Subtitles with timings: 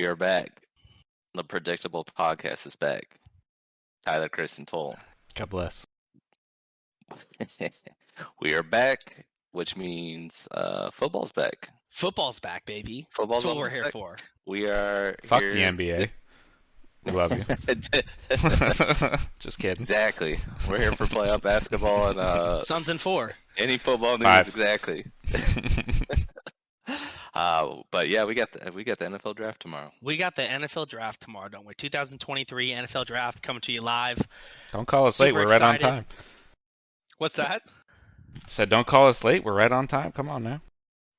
[0.00, 0.62] We are back.
[1.34, 3.18] The predictable podcast is back.
[4.06, 4.96] Tyler, Chris, and Toll.
[5.34, 5.86] God bless.
[8.40, 11.68] we are back, which means uh, football's back.
[11.90, 13.08] Football's back, baby.
[13.10, 13.92] Football's That's what we're here back.
[13.92, 14.16] for.
[14.46, 16.08] We are Fuck here- the NBA.
[17.04, 17.44] We love you.
[19.38, 19.82] Just kidding.
[19.82, 20.38] exactly.
[20.66, 23.34] We're here for playoff basketball and uh, Suns in four.
[23.58, 24.24] any football news.
[24.24, 24.48] Five.
[24.48, 25.04] Exactly.
[27.34, 29.92] uh, but yeah, we got the we got the NFL draft tomorrow.
[30.02, 31.74] We got the NFL draft tomorrow, don't we?
[31.74, 34.20] 2023 NFL draft coming to you live.
[34.72, 35.34] don't call us late.
[35.34, 36.06] We're right on time.
[37.18, 37.62] What's that?
[38.46, 39.44] Said don't call us late.
[39.44, 40.12] We're right on time.
[40.12, 40.60] Come on now.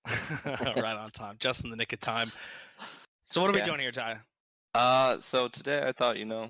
[0.46, 2.32] right on time, just in the nick of time.
[3.26, 4.18] So what are we doing here, Ty?
[4.74, 6.50] Uh, so today I thought, you know,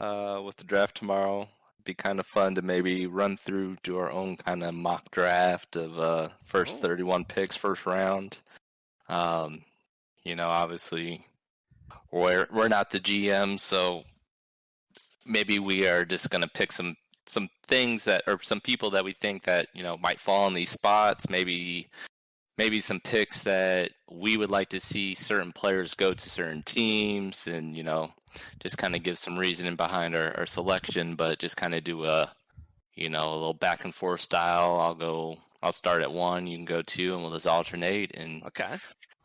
[0.00, 3.98] uh, with the draft tomorrow, it'd be kind of fun to maybe run through, do
[3.98, 6.82] our own kind of mock draft of uh, first Oh.
[6.82, 8.38] 31 picks, first round.
[9.08, 9.62] Um,
[10.24, 11.26] you know, obviously,
[12.10, 14.04] we're we're not the GM, so
[15.26, 19.12] maybe we are just gonna pick some some things that or some people that we
[19.12, 21.28] think that you know might fall in these spots.
[21.28, 21.88] Maybe
[22.58, 27.46] maybe some picks that we would like to see certain players go to certain teams
[27.46, 28.10] and you know
[28.60, 32.04] just kind of give some reasoning behind our, our selection but just kind of do
[32.04, 32.30] a
[32.94, 36.56] you know a little back and forth style i'll go i'll start at one you
[36.56, 38.76] can go two and we'll just alternate and Okay.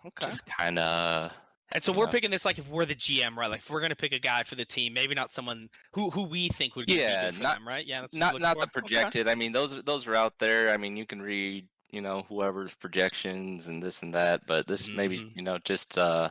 [0.06, 0.26] Okay.
[0.26, 1.32] just kind of
[1.74, 2.12] And so we're Yeah.
[2.12, 3.50] picking this like if we're the GM, right?
[3.50, 6.24] Like if we're gonna pick a guy for the team, maybe not someone who who
[6.24, 7.86] we think would be Yeah, not- them, right?
[7.86, 8.80] Yeah, not not the for.
[8.80, 8.88] Okay.
[8.96, 12.26] projected i mean those those are out there i mean you can read you know
[12.30, 15.36] whoever's projections and this and that but this maybe Mhm.
[15.36, 16.30] you know just uh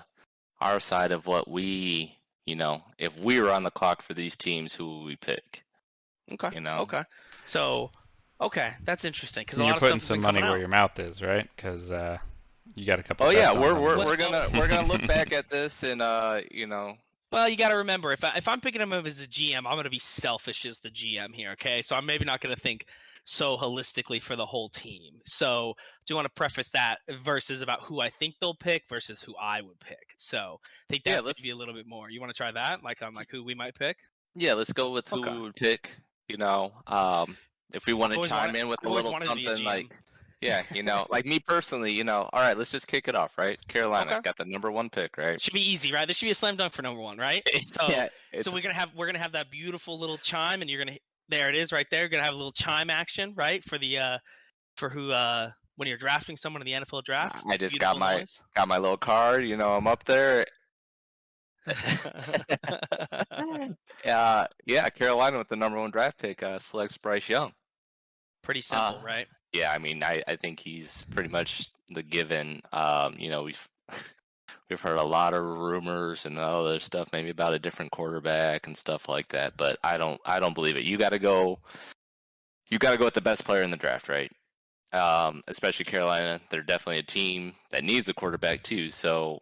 [0.61, 4.37] our side of what we you know if we were on the clock for these
[4.37, 5.65] teams who would we pick
[6.33, 6.51] Okay.
[6.55, 6.79] you know?
[6.79, 7.03] Okay.
[7.45, 7.93] So,
[8.41, 10.59] okay, that's interesting because a And lot you're of putting stuff's some money where out.
[10.59, 11.49] your mouth is, right?
[11.57, 12.19] Because uh,
[12.75, 13.27] you got a couple.
[13.27, 16.67] oh yeah we're we're, we're gonna we're gonna look back at this and uh you
[16.67, 16.95] know
[17.33, 19.57] Well, you got to remember if I, if I'm picking him up as a GM,
[19.59, 21.51] I'm going to be selfish as the GM here.
[21.53, 22.87] Okay, so I'm maybe not going to think
[23.25, 25.15] so holistically for the whole team.
[25.25, 25.75] So
[26.07, 29.35] do you want to preface that versus about who I think they'll pick versus who
[29.41, 30.15] I would pick?
[30.17, 32.09] So I think Yeah, that's let's- maybe a little bit more.
[32.11, 33.97] You want to try that, like on like who we might pick?
[34.39, 35.33] yeah let's go with who Okay.
[35.33, 35.97] we would pick
[36.29, 37.37] you know um
[37.75, 39.95] if we want to chime wanted- in with a little be a something like
[40.43, 43.37] yeah you know like me personally you know all right let's just kick it off
[43.39, 44.21] right carolina Okay.
[44.23, 46.07] got the number one pick right Should be easy, right?
[46.07, 47.43] This should be a slam dunk for number one, right?
[47.65, 48.09] So yeah
[48.43, 51.49] so we're gonna have we're gonna have that beautiful little chime, and you're gonna there
[51.49, 52.01] it is right there.
[52.03, 54.19] You're gonna have a little chime action, right, for the uh
[54.77, 57.43] for who uh when you're drafting someone in the NFL draft.
[57.49, 58.43] I just got my- noise.
[58.55, 60.45] got my little card you know i'm up there
[64.07, 67.53] uh yeah carolina with the number one draft pick uh selects bryce young
[68.47, 69.27] Pretty simple, Uh, right?
[69.53, 72.63] Yeah, I mean, I, I think he's pretty much the given.
[72.73, 73.69] Um, you know, we've
[74.71, 78.77] we've heard a lot of rumors and other stuff, maybe about a different quarterback and
[78.77, 79.57] stuff like that.
[79.57, 80.85] But I don't I don't believe it.
[80.85, 81.59] You got to go.
[82.69, 84.31] You got to go with the best player in the draft, right?
[84.93, 86.41] Um, especially Carolina.
[86.49, 88.91] They're definitely a team that needs a quarterback too.
[88.91, 89.41] So.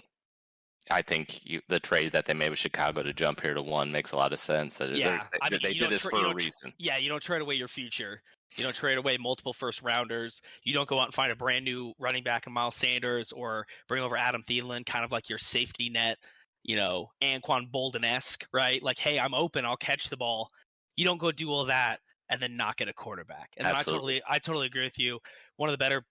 [0.90, 3.90] I think you, the trade that they made with Chicago to jump here to one
[3.90, 4.78] makes a lot of sense.
[4.80, 6.72] Yeah, they're- I mean, they you did don't this tra- for a tra- reason.
[6.78, 8.20] Yeah, you don't trade away your future.
[8.56, 10.40] You don't trade away multiple first rounders.
[10.62, 13.66] You don't go out and find a brand new running back in Miles Sanders or
[13.88, 16.18] bring over Adam Thielen, kind of like your safety net,
[16.62, 18.80] you know, Anquan Boldin esque, right?
[18.82, 20.48] Like, hey, I'm open, I'll catch the ball.
[20.96, 21.98] You don't go do all that
[22.30, 23.50] and then not get a quarterback.
[23.56, 25.18] And I totally, I totally agree with you.
[25.56, 26.04] One of the better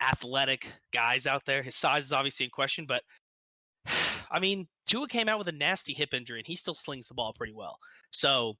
[0.00, 1.62] athletic guys out there.
[1.62, 3.02] His size is obviously in question, but
[4.30, 7.14] I mean, Tua came out with a nasty hip injury and he still slings the
[7.14, 7.78] ball pretty well.
[8.10, 8.56] So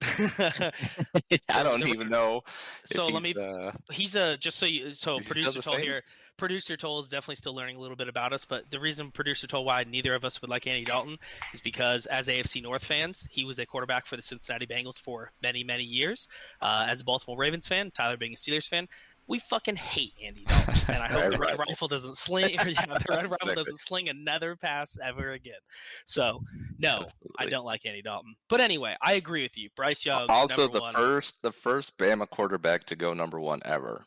[0.18, 2.42] I don't even know.
[2.84, 5.70] so let me he's, uh, he's a just so you so is he still producer
[5.70, 6.00] told here
[6.36, 9.46] producer told is definitely still learning a little bit about us but the reason producer
[9.46, 11.16] told why neither of us would like andy dalton
[11.52, 15.32] is because as afc north fans he was a quarterback for the cincinnati bengals for
[15.42, 16.28] many many years
[16.62, 18.86] uh, as a baltimore ravens fan tyler being a steelers fan
[19.28, 21.64] we fucking hate Andy Dalton, and I hope Red the red Rifle.
[21.68, 22.50] rifle doesn't sling.
[22.54, 23.54] yeah, the red rifle Exactly.
[23.54, 25.60] doesn't sling another pass ever again.
[26.06, 26.40] So,
[26.78, 27.06] no,
[27.38, 28.34] I don't like Andy Dalton.
[28.48, 29.68] But anyway, I agree with you.
[29.76, 30.94] Bryce Young, Also, the one.
[30.94, 34.04] first the first Bama quarterback to go number one ever.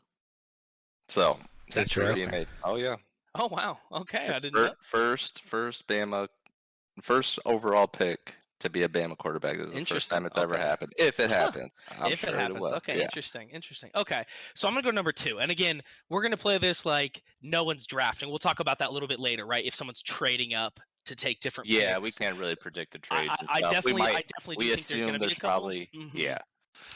[1.10, 1.38] So
[1.74, 2.48] That's pretty interesting.
[2.64, 2.96] Oh yeah,
[3.36, 3.78] Oh wow.
[3.94, 4.74] Okay, I didn't Fir- know.
[4.82, 6.28] First first Bama,
[7.02, 9.58] first overall pick to be a Bama quarterback.
[9.58, 10.16] This is the first Interesting.
[10.18, 10.94] time it's ever happened.
[10.98, 11.72] If it happens,
[12.06, 12.60] if sure it happens.
[12.60, 12.74] will.
[12.76, 13.04] okay, Yeah.
[13.04, 13.92] interesting, interesting.
[13.96, 14.24] Okay,
[14.56, 17.86] so I'm gonna go number two, and again, we're gonna play this like no one's
[17.88, 18.30] drafting.
[18.30, 19.66] We'll talk about that a little bit later, right?
[19.66, 21.70] If someone's trading up to take different.
[21.70, 22.04] Yeah, picks.
[22.20, 23.34] we can't really predict the trades.
[23.50, 25.34] I, I definitely, we might, I definitely do we think there's gonna be a there's
[25.40, 25.50] couple.
[25.50, 26.10] probably Mhm.
[26.14, 26.38] yeah.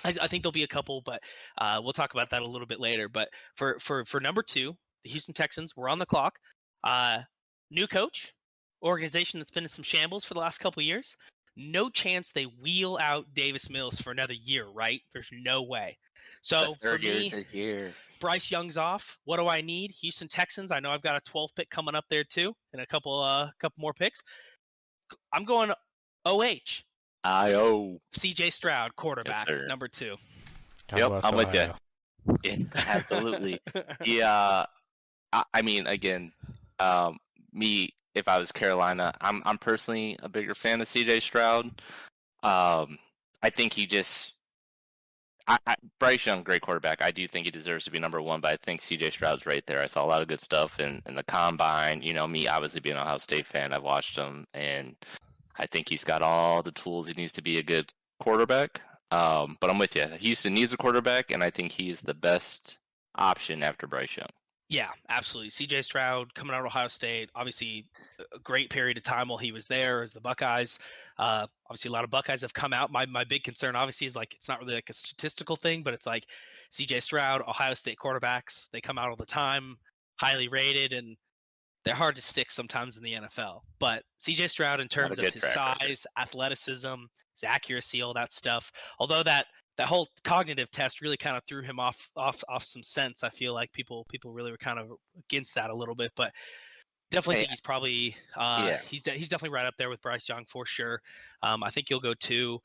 [0.04, 1.22] I, I think there'll be a couple, but
[1.60, 3.10] uh, we'll talk about that a little bit later.
[3.10, 6.38] But for for for number two, the Houston Texans, we're on the clock.
[6.84, 7.20] Uh,
[7.72, 8.32] new coach,
[8.84, 11.16] organization that's been in some shambles for the last couple of years.
[11.58, 15.02] No chance they wheel out Davis Mills for another year, right?
[15.14, 15.98] There's no way.
[16.42, 17.94] So the third for me, year's a year.
[18.20, 19.18] Bryce Young's off.
[19.26, 19.92] What do I need?
[20.02, 20.72] Houston Texans.
[20.72, 23.50] I know I've got a 12 pick coming up there too, and a couple uh
[23.60, 24.22] couple more picks.
[25.34, 25.72] I'm going
[26.26, 26.84] OH.
[27.24, 28.00] I-O.
[28.16, 29.66] CJ Stroud, quarterback, sir.
[29.68, 30.16] number two.
[30.90, 31.62] God Yep, I'm with ya.
[31.62, 31.76] Ohio.
[32.44, 32.56] Yeah,
[32.88, 33.60] absolutely.
[34.06, 34.66] yeah,
[35.34, 36.32] I, I mean, again,
[36.80, 37.18] um,
[37.52, 41.66] me if I was Carolina, I'm I'm personally a bigger fan of CJ Stroud.
[42.44, 42.98] Um,
[43.44, 44.34] I think he just,
[45.48, 47.02] I, I, Bryce Young, great quarterback.
[47.02, 49.66] I do think he deserves to be number one, but I think CJ Stroud's right
[49.68, 49.82] there.
[49.82, 52.02] I saw a lot of good stuff in in the combine.
[52.02, 54.96] You know, me obviously being an Ohio State fan, I've watched him, and
[55.60, 58.82] I think he's got all the tools he needs to be a good quarterback.
[59.12, 60.06] Um, but I'm with you.
[60.20, 62.80] Houston needs a quarterback, and I think he is the best
[63.18, 64.30] option after Bryce Young.
[64.68, 65.52] Yeah, absolutely.
[65.52, 67.86] CJ Stroud coming out of Ohio State, obviously
[68.34, 70.80] a great period of time while he was there as the Buckeyes.
[71.20, 72.92] Uh, obviously, a lot of Buckeyes have come out.
[72.92, 75.94] My my big concern, obviously, is like it's not really like a statistical thing, but
[75.94, 76.26] it's like
[76.72, 79.78] CJ Stroud, Ohio State quarterbacks, they come out all the time,
[80.20, 81.16] highly rated, and
[81.84, 83.62] they're hard to stick sometimes in the NFL.
[83.80, 86.94] But CJ Stroud, in terms of his track size, athleticism,
[87.34, 89.46] his accuracy, all that stuff, although that
[89.78, 93.24] that whole cognitive test really kind of threw him off off off some sense.
[93.24, 94.92] I feel like people people really were kind of
[95.30, 96.32] against that a little bit, but
[97.12, 98.80] definitely Hey, think he's probably uh, yeah.
[98.88, 101.02] he's de- he's definitely right up there with Bryce Young for sure.
[101.44, 102.60] Um, I think he'll go two.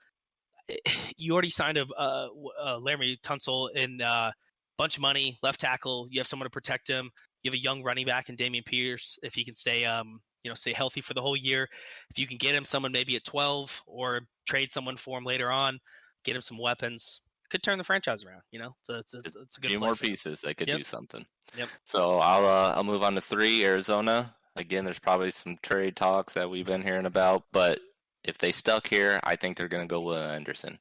[1.16, 2.28] You already signed a uh,
[2.62, 4.30] uh, Laremy Tunsil in uh,
[4.78, 6.06] bunch of money, left tackle.
[6.10, 7.10] You have someone to protect him.
[7.42, 10.50] You have a young running back in Dameon Pierce if he can stay um you
[10.50, 11.68] know stay healthy for the whole year.
[12.10, 15.50] If you can get him someone maybe at 12 or trade someone for him later
[15.50, 15.78] on,
[16.24, 17.20] get him some weapons,
[17.50, 18.42] could turn the franchise around.
[18.52, 20.78] You know, so it's it's, it's a A good few more pieces that could Yep.
[20.78, 21.26] do something.
[21.56, 21.68] Yep.
[21.84, 23.64] So I'll uh, I'll move on to three.
[23.64, 24.34] Arizona.
[24.56, 27.80] Again, there's probably some trade talks that we've been hearing about, but
[28.24, 30.78] if they stuck here, I think they're going to go with Anderson.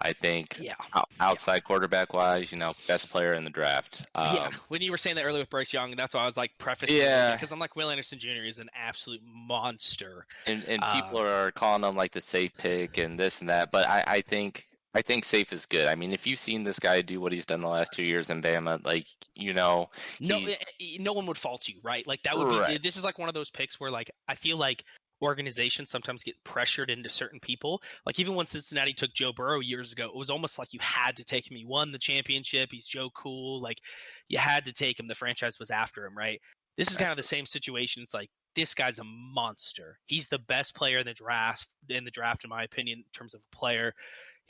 [0.00, 0.74] I think Yeah.
[0.94, 4.06] out- outside quarterback wise, you know, best player in the draft.
[4.14, 6.36] Um, yeah, when you were saying that earlier with Bryce Young, that's why I was
[6.38, 7.34] like prefacing Yeah.
[7.34, 8.44] because I'm like Will Anderson Jr.
[8.46, 10.24] is an absolute monster.
[10.46, 13.86] and and people are calling him like the safe pick and this and that, but
[13.88, 15.86] I, I think I think safe is good.
[15.86, 18.30] I mean, if you've seen this guy do what he's done the last two years
[18.30, 19.06] in Bama, like
[19.36, 22.04] you know, No, eh, eh, no one would fault you, right?
[22.04, 22.78] Like that would be.
[22.78, 24.84] This is like one of those picks where like I feel like
[25.22, 27.80] organizations sometimes get pressured into certain people.
[28.06, 31.16] Like even when Cincinnati took Joe Burrow years ago, it was almost like you had
[31.18, 31.56] to take him.
[31.56, 32.70] He won the championship.
[32.72, 33.62] He's Joe Cool.
[33.62, 33.78] Like
[34.26, 35.06] you had to take him.
[35.06, 36.40] The franchise was after him, right?
[36.76, 38.02] This is kind of the same situation.
[38.02, 39.96] It's like this guy's a monster.
[40.06, 43.34] He's the best player in the draft in the draft, in my opinion, in terms
[43.34, 43.94] of a player.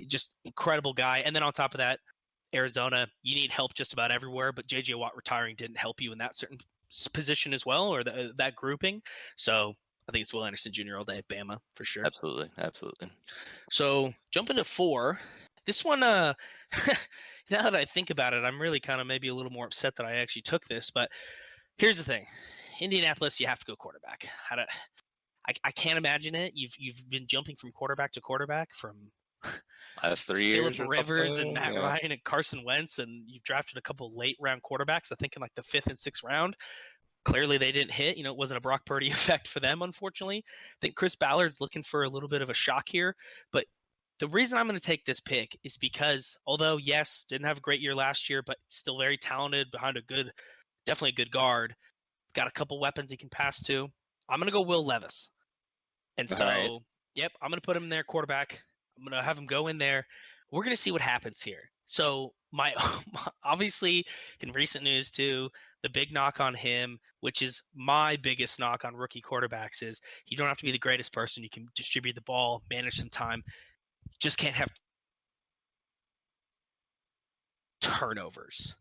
[0.07, 1.23] Just incredible guy.
[1.25, 1.99] And then on top of that,
[2.55, 6.19] Arizona, you need help just about everywhere, but JJ Watt retiring didn't help you in
[6.19, 6.59] that certain
[7.13, 9.03] position as well, or the, that grouping.
[9.37, 9.75] So
[10.09, 10.97] I think it's Will Anderson Jr.
[10.97, 12.05] all day at Bama for sure.
[12.07, 13.11] absolutely, absolutely.
[13.71, 15.19] So jumping to four,
[15.67, 16.33] this one, uh,
[17.51, 19.97] now that I think about it, I'm really kind of maybe a little more upset
[19.97, 20.91] that I actually took this.
[20.91, 21.11] But
[21.77, 22.25] here's the thing:
[22.81, 24.21] Indianapolis, you have to go quarterback.
[24.21, 24.67] To,
[25.47, 26.53] I, I can't imagine it.
[26.55, 28.97] You've you've been jumping from quarterback to quarterback from
[30.03, 31.81] Last three years, Rivers something, and Matt yeah.
[31.81, 35.11] Ryan and Carson Wentz, and you've drafted a couple late round quarterbacks.
[35.13, 36.57] I think in like the fifth and sixth round.
[37.25, 38.17] Clearly, they didn't hit.
[38.17, 40.45] You know, it wasn't a Brock Purdy effect for them, unfortunately.
[40.47, 43.15] I think Chris Ballard's looking for a little bit of a shock here.
[43.53, 43.65] But
[44.21, 47.63] the reason I'm going to take this pick is because, although yes, didn't have a
[47.63, 50.31] great year last year, but still very talented behind a good,
[50.87, 51.75] definitely a good guard.
[52.35, 53.89] Got a couple weapons he can pass to.
[54.29, 55.31] I'm going to go Will Levis.
[56.19, 56.71] And so, right.
[57.15, 58.61] yep, I'm going to put him there, quarterback.
[58.99, 60.07] I'm to have him go in there.
[60.51, 61.71] We're to see what happens here.
[61.87, 62.73] So, my
[63.45, 64.07] obviously
[64.41, 65.51] in recent news too,
[65.83, 70.37] the big knock on him, which is my biggest knock on rookie quarterbacks, is you
[70.37, 71.43] don't have to be the greatest person.
[71.43, 73.43] You can distribute the ball, manage some time.
[74.19, 74.71] Just can't have
[77.81, 78.75] turnovers,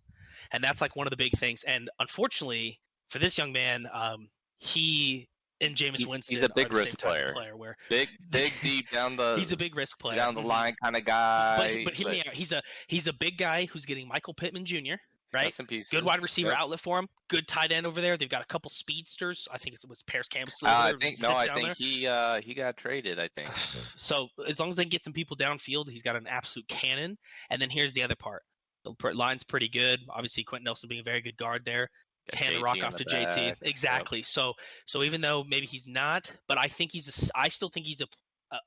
[0.51, 1.63] and that's like one of the big things.
[1.65, 5.27] And unfortunately for this young man, um, he
[5.61, 7.33] and James He's- Winston he's a big risk player.
[7.33, 10.15] player where Big, big, deep down the he's a big risk player.
[10.15, 11.57] down the line kind of guy.
[11.57, 12.33] But but hear me out.
[12.33, 14.95] He's a he's a big guy who's getting Michael Pittman Jr.
[15.33, 15.53] Right,
[15.91, 16.57] good wide receiver Yep.
[16.57, 17.07] outlet for him.
[17.27, 18.15] Good tight end over there.
[18.15, 19.45] They've got a couple speedsters.
[19.51, 20.53] I think it was Parris Campbell.
[20.63, 23.19] Uh, I think no, I think he uh he got traded.
[23.19, 23.49] I think.
[23.97, 27.17] So as long as they can get some people downfield, he's got an absolute cannon.
[27.49, 28.43] And then here's the other part.
[28.85, 29.99] The line's pretty good.
[30.09, 31.89] Obviously, Quenton Nelson being a very good guard there.
[32.31, 33.23] Got hand the rock off the to JT.
[33.23, 33.35] back.
[33.37, 33.57] Yep.
[33.61, 34.23] Exactly.
[34.23, 34.53] So
[34.85, 38.01] so even though maybe he's not, but I think he's a I still think he's
[38.01, 38.07] a
[38.51, 38.57] a,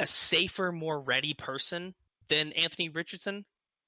[0.00, 1.94] a safer, more ready person
[2.28, 3.44] than Anthony Richardson.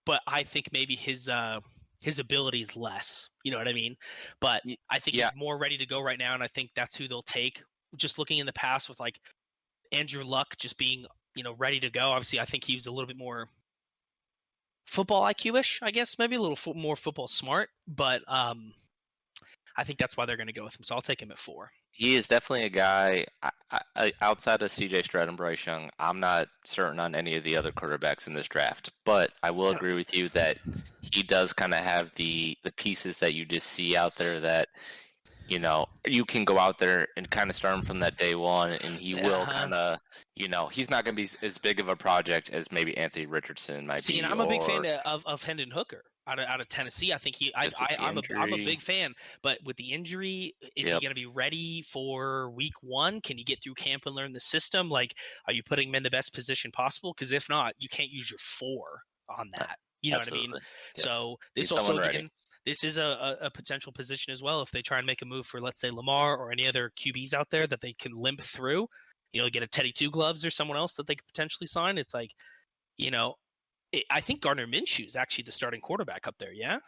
[0.07, 1.61] But I think maybe his uh
[2.01, 3.31] his ability is less.
[3.43, 3.97] You know what I mean?
[4.41, 5.31] But I think yeah.
[5.31, 7.63] he's more ready to go right now, and I think that's who they'll take.
[7.97, 9.19] Just looking in the past with like
[9.91, 12.09] Andrew Luck just being you know ready to go.
[12.09, 13.49] Obviously, I think he was a little bit more
[14.87, 17.71] football IQ-ish, I guess, maybe a little fo- more football smart.
[17.87, 18.73] But um,
[19.77, 20.85] I think that's why they're going to go with him.
[20.85, 21.71] So I'll take him at four.
[21.91, 25.03] He is definitely a guy I, I, outside of C.J.
[25.03, 25.91] Stroud and Bryce Young.
[25.99, 29.71] I'm not certain on any of the other quarterbacks in this draft, but I will
[29.71, 30.59] agree with you that
[31.01, 34.69] he does kind of have the the pieces that you just see out there that
[35.49, 38.35] you know, you can go out there and kind of start him from that day
[38.35, 39.53] one, and he will Uh-huh.
[39.53, 39.99] kind of,
[40.35, 43.27] you know, he's not going to be as big of a project as maybe Anthony
[43.27, 44.19] Richardson might See, be.
[44.19, 47.13] See, and I'm a big fan of, of Hendon Hooker out of, out of Tennessee.
[47.13, 49.13] I think he, I, I, I'm a, I'm a big fan.
[49.43, 53.21] But with the injury, is he going to be ready for week one?
[53.21, 54.89] Can he get through camp and learn the system?
[54.89, 55.15] Like,
[55.47, 57.13] are you putting him in the best position possible?
[57.13, 59.77] Because if not, you can't use your four on that.
[60.01, 60.51] You know what I mean?
[60.53, 60.63] Yep.
[60.97, 62.29] So this also again,
[62.67, 64.63] this is a, a, potential position as well.
[64.63, 67.35] If they try and make a move for, let's say, Lamar or any other QBs
[67.35, 68.87] out there that they can limp through,
[69.33, 71.99] you know, get a Teddy Two Gloves or someone else that they could potentially sign.
[71.99, 72.31] It's like,
[72.97, 73.35] you know,
[73.93, 76.53] it, I think Gardner Minshew is actually the starting quarterback up there.
[76.53, 76.79] Yeah,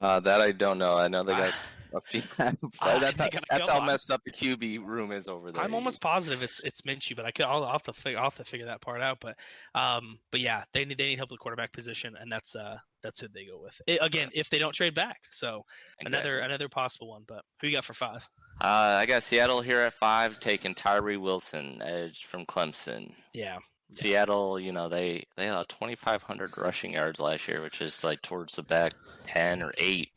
[0.00, 0.96] Uh, that I don't know.
[0.96, 1.54] I know they got
[1.92, 2.54] a.
[2.80, 5.62] Ah, that's how, that's how messed up the QB room is over there.
[5.62, 8.24] I'm almost positive it's it's Minshew, but I could I'll, I'll have to figure I'll
[8.24, 9.18] have to figure that part out.
[9.20, 9.36] But
[9.74, 12.76] um, but yeah, they need they need help with the quarterback position, and that's uh
[13.02, 13.80] that's who they go with.
[13.88, 15.64] I- again, if they don't trade back, so
[16.00, 16.30] Exactly.
[16.30, 17.24] another another possible one.
[17.26, 18.28] But who you got for five?
[18.60, 23.12] Uh, I got Seattle here at five, taking Tyree Wilson, edge from Clemson.
[23.32, 23.58] Yeah,
[23.90, 28.54] Seattle, you know, they they had 2,500 rushing yards last year, which is like towards
[28.56, 28.92] the back
[29.26, 30.10] 10 or 8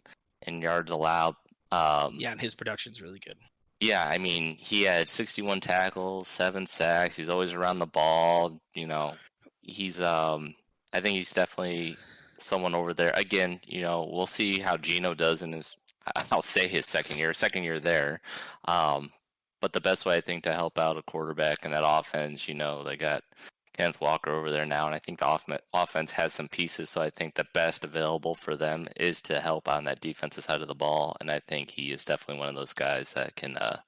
[0.47, 1.35] in yards allowed.
[1.71, 3.37] Um, yeah, and his production's really good.
[3.79, 7.15] yeah, I mean, he had 61 tackles, seven sacks.
[7.15, 8.59] He's always around the ball.
[8.75, 9.13] You know,
[9.61, 10.53] he's um,
[10.93, 11.97] I think he's definitely
[12.37, 13.11] someone over there.
[13.15, 15.75] Again, you know, we'll see how Geno does in his.
[16.31, 18.21] I'll say his second year, second year there.
[18.65, 19.11] Um,
[19.61, 22.55] but the best way I think to help out a quarterback in that offense, you
[22.55, 23.23] know, they got
[23.81, 26.91] Kenneth Walker over there now, and I think the off- offense has some pieces.
[26.91, 30.61] So I think the best available for them is to help on that defensive side
[30.61, 33.57] of the ball, and I think he is definitely one of those guys that can,
[33.57, 33.79] uh,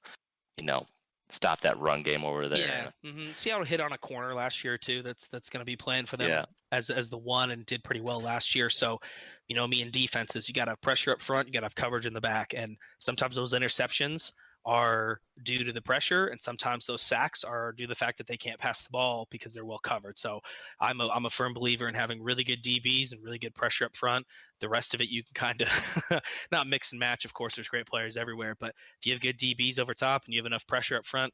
[0.57, 0.88] you know,
[1.29, 2.91] stop that run game over there.
[3.03, 5.03] Yeah, hmm Seattle hit on a corner last year too.
[5.03, 6.45] That's that's going to be playing for them Yeah.
[6.71, 8.71] as as the one and did pretty well last year.
[8.71, 9.00] So,
[9.47, 11.65] you know, me in defenses, you got to have pressure up front, you got to
[11.65, 14.31] have coverage in the back, and sometimes those interceptions
[14.65, 18.27] are due to the pressure, and sometimes those sacks are due to the fact that
[18.27, 20.17] they can't pass the ball because they're well covered.
[20.17, 20.39] So,
[20.79, 23.86] I'm a I'm a firm believer in having really good DBs and really good pressure
[23.86, 24.25] up front.
[24.60, 27.25] The rest of it you can kind of not mix and match.
[27.25, 30.34] Of course, there's great players everywhere, but if you have good DBs over top and
[30.34, 31.34] you have enough pressure up front,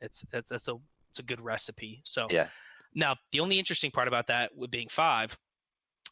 [0.00, 0.74] it's it's that's a
[1.10, 2.00] it's a good recipe.
[2.04, 2.48] So Yeah.
[2.94, 5.36] now the only interesting part about that with being five,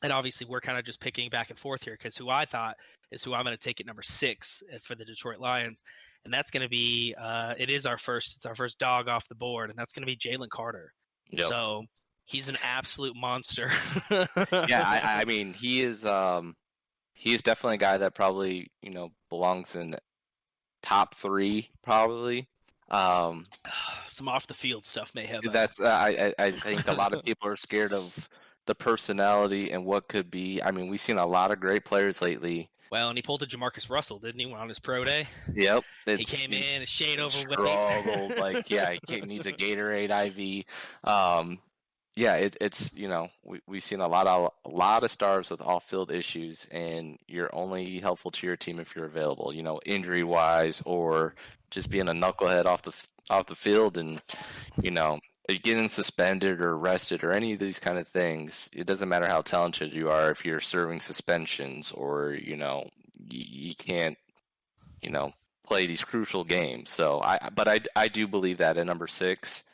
[0.02, 2.76] and obviously we're kind of just picking back and forth here because who I thought
[3.10, 5.82] is who I'm going to take at number six uh, for the Detroit Lions,
[6.26, 9.26] and that's going to be uh, it is our first it's our first dog off
[9.28, 10.92] the board, and that's going to be Jalen Carter.
[11.30, 11.46] Yep.
[11.46, 11.84] So
[12.26, 13.70] he's an absolute monster.
[14.10, 16.54] yeah, I, I mean, he is um,
[17.14, 19.96] he is definitely a guy that probably you know belongs in
[20.82, 22.48] top three probably.
[22.90, 23.44] Um,
[24.06, 25.46] some off the field stuff may have.
[25.46, 28.28] uh, that's uh, I I I think a lot of people are scared of
[28.66, 30.60] the personality and what could be.
[30.60, 32.68] I mean, we've seen a lot of great players lately.
[32.90, 35.26] Well, and he pulled a Jamarcus Russell, didn't he, on his pro day?
[35.54, 38.36] Yep, He came in, a shade over struggled.
[38.38, 40.64] like, yeah, he ca- needs a Gatorade IV.
[41.08, 41.58] Um,
[42.16, 45.50] yeah, it, it's you know we we've seen a lot of a lot of stars
[45.50, 49.52] with off field issues, and you're only helpful to your team if you're available.
[49.52, 51.34] You know, injury wise or
[51.70, 52.94] just being a knucklehead off the
[53.28, 54.22] off the field, and
[54.80, 58.68] you know Uh, getting suspended or arrested or any of these kind of things.
[58.72, 62.88] It doesn't matter how talented you are if you're serving suspensions or you know
[63.28, 64.16] you, you can't
[65.02, 65.32] you know
[65.66, 66.90] play these crucial games.
[66.90, 69.64] So I, but I, I do believe that at number six,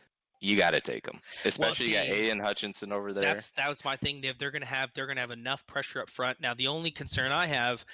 [0.41, 3.25] you got to take them, especially you got see, Aidan Hutchinson over there.
[3.25, 4.21] That's that was my thing.
[4.21, 6.41] They're, they're gonna have they're gonna have enough pressure up front.
[6.41, 7.85] Now the only concern I have,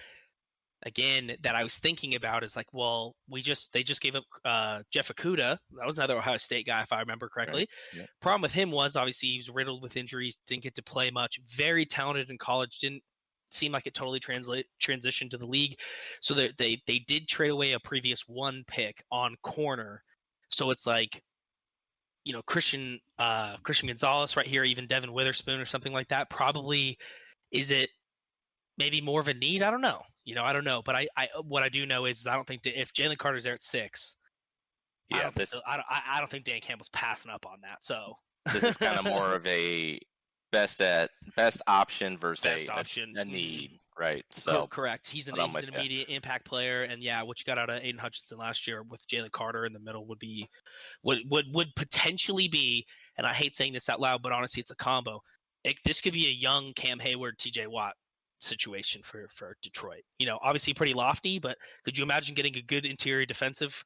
[0.85, 4.25] again, that I was thinking about is like, well, we just they just gave up
[4.44, 5.58] uh, Jeff Okudah.
[5.76, 7.68] That was another Ohio State guy, if I remember correctly.
[7.94, 8.04] yeah.
[8.20, 11.40] Problem with him was obviously he was riddled with injuries, didn't get to play much.
[11.49, 13.02] Very talented in college, didn't
[13.50, 15.78] seem like it totally translate transitioned to the league.
[16.20, 20.02] So they they they did trade away a previous one pick on corner.
[20.50, 21.23] So it's like
[22.25, 26.30] you know Christian uh, Christian Gonzalez right here, even Devon Witherspoon or something like that.
[26.30, 26.99] Probably
[27.50, 27.88] is it
[28.78, 29.62] maybe more of a need?
[29.62, 30.02] I don't know.
[30.25, 30.82] You know, I don't know.
[30.85, 33.44] But I, I what I do know is, I don't think that if Jalen Carter's
[33.44, 34.16] there at six,
[35.12, 37.47] I yeah, don't, this think, I, don't, I I don't think Dan Campbell's passing up
[37.47, 37.78] on that.
[37.82, 38.14] So
[38.52, 39.99] this is kind of more of a
[40.50, 43.30] best at best option versus best a, option a Mhm.
[43.30, 44.25] need, right?
[44.30, 45.08] So correct.
[45.08, 47.99] He's an, he's an immediate impact player, and yeah, what you got out of Aidan
[47.99, 50.49] Hutchinson last year with Jalen Carter in the middle would be
[51.02, 52.85] would would would potentially be.
[53.16, 55.20] And I hate saying this out loud, but honestly, it's a combo.
[55.64, 57.66] It, this could be a young Cam Heyward, T.J.
[57.66, 57.94] Watt
[58.40, 60.02] situation for for Detroit.
[60.18, 63.85] You know, obviously pretty lofty, but could you imagine getting a good interior defensive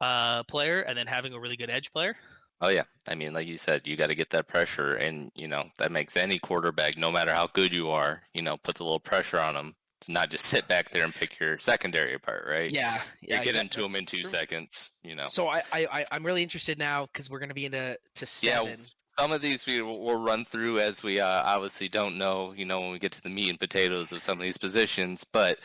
[0.00, 2.16] uh, player and then having a really good edge player?
[2.60, 5.46] Oh yeah, I mean, like you said, you got to get that pressure, and you
[5.46, 8.84] know that makes any quarterback, no matter how good you are, you know, puts a
[8.84, 12.46] little pressure on them to not just sit back there and pick your secondary apart,
[12.48, 12.70] right?
[12.70, 13.38] Yeah, yeah.
[13.38, 14.30] You get into them in two true.
[14.30, 15.26] seconds, you know.
[15.28, 18.68] So I, I, I'm really interested now because we're going to be into to seven.
[18.68, 18.86] Yeah,
[19.18, 22.80] some of these we will run through as we uh, obviously don't know, you know,
[22.80, 25.58] when we get to the meat and potatoes of some of these positions, but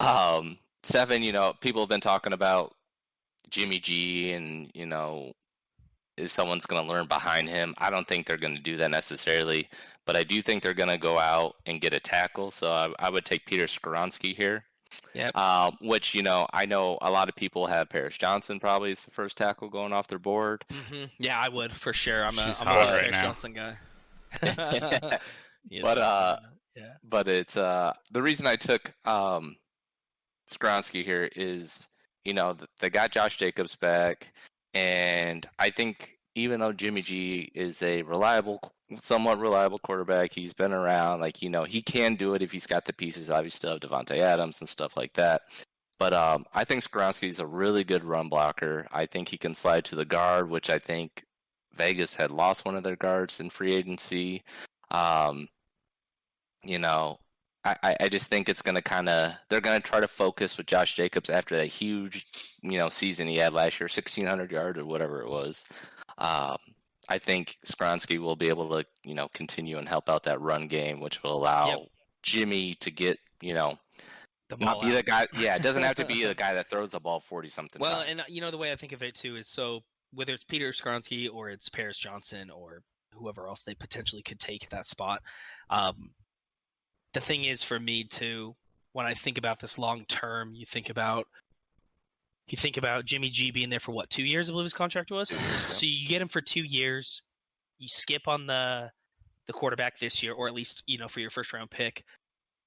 [0.00, 2.74] um, seven, you know, people have been talking about
[3.50, 5.32] Jimmy G and you know
[6.16, 7.74] if someone's going to learn behind him.
[7.78, 9.68] I don't think they're going to do that necessarily,
[10.04, 12.50] but I do think they're going to go out and get a tackle.
[12.50, 14.64] So I, I would take Peter Skoronski here.
[15.14, 15.30] Yeah.
[15.34, 19.00] Um, which you know, I know a lot of people have Paris Johnson probably is
[19.00, 20.64] the first tackle going off their board.
[20.70, 21.04] Mm-hmm.
[21.18, 22.24] Yeah, I would for sure.
[22.24, 23.22] I'm She's a, I'm a right Paris now.
[23.22, 23.76] Johnson guy.
[25.82, 26.36] but uh,
[26.76, 26.92] yeah.
[27.02, 29.56] But it's uh the reason I took um
[30.50, 31.88] Skoronski here is
[32.24, 34.32] you know they got Josh Jacobs back.
[34.76, 38.60] And I think even though Jimmy G is a reliable,
[39.00, 41.20] somewhat reliable quarterback, he's been around.
[41.20, 43.30] Like you know, he can do it if he's got the pieces.
[43.30, 45.42] Obviously, still have Davante Adams and stuff like that.
[45.98, 48.86] But um, I think Skoronski is a really good run blocker.
[48.92, 51.24] I think he can slide to the guard, which I think
[51.74, 54.42] Vegas had lost one of their guards in free agency.
[54.90, 55.48] Um,
[56.62, 57.18] you know,
[57.66, 60.56] I, I just think it's going to kind of they're going to try to focus
[60.56, 62.26] with Josh Jacobs after that huge
[62.62, 65.64] you know season he had last year, sixteen hundred yards or whatever it was.
[66.18, 66.56] Um,
[67.08, 70.66] I think Skoronski will be able to you know continue and help out that run
[70.66, 71.78] game, which will allow yep.
[72.22, 73.78] Jimmy to get you know
[74.60, 74.94] not be out.
[74.94, 75.26] the guy.
[75.38, 77.80] Yeah, it doesn't have to be the guy that throws the ball forty something.
[77.80, 78.22] Well, times.
[78.26, 79.80] and you know the way I think of it too is so
[80.12, 84.68] whether it's Peter Skoronski or it's Paris Johnson or whoever else they potentially could take
[84.70, 85.22] that spot.
[85.70, 86.10] Um,
[87.16, 88.54] the thing is for me too,
[88.92, 91.26] when I think about this long term, you think about
[92.46, 94.50] you think about Jimmy G being there for what two years?
[94.50, 95.34] I believe his contract was.
[95.68, 97.22] So you get him for two years.
[97.78, 98.90] You skip on the
[99.46, 102.04] the quarterback this year, or at least you know for your first round pick.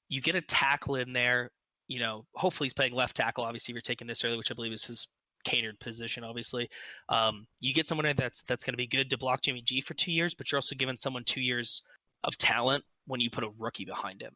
[0.09, 1.51] You get a tackle in there.
[1.87, 3.43] You know, hopefully he's playing left tackle.
[3.43, 5.07] Obviously, if you're taking this early, which I believe is his
[5.43, 6.23] catered position.
[6.23, 6.71] Obviously,
[7.09, 9.93] um, you get someone that's that's going to be good to block Jimmy G for
[9.93, 11.83] two years, but you're also giving someone two years
[12.23, 14.33] of talent when you put a rookie behind him.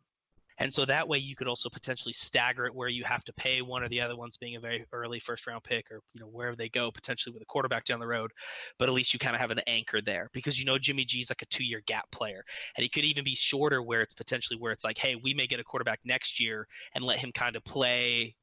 [0.60, 3.62] And so that way you could also potentially stagger it where you have to pay
[3.62, 6.28] one or the other ones being a very early first round pick or you know
[6.28, 8.32] wherever they go potentially with a quarterback down the road,
[8.78, 11.30] but at least you kind of have an anchor there because you know Jimmy G's
[11.30, 12.44] like a 2-year gap player
[12.78, 15.48] and he could even be shorter where it's potentially where it's like hey, we may
[15.48, 18.36] get a quarterback next year and let him kind of play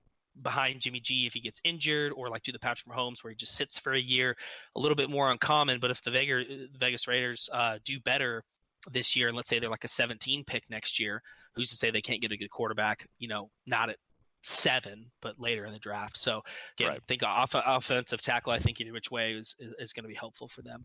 [0.43, 3.37] behind Jimmy G if he gets injured, or like do the Patrick Mahomes where he
[3.37, 4.37] just sits for a year,
[4.77, 5.81] a little bit more uncommon.
[5.81, 6.47] But if the Vegas,
[6.79, 8.45] Vegas Raiders uh, do better
[8.90, 11.23] this year, and let's say they're like a 17 pick next year,
[11.55, 13.07] who's to say they can't get a good quarterback?
[13.19, 13.97] You know, not at
[14.43, 16.16] seven, but later in the draft.
[16.16, 16.43] So
[16.79, 17.03] again, right.
[17.07, 18.53] think off- offensive tackle.
[18.53, 20.85] I think either which way is is, is going to be helpful for them.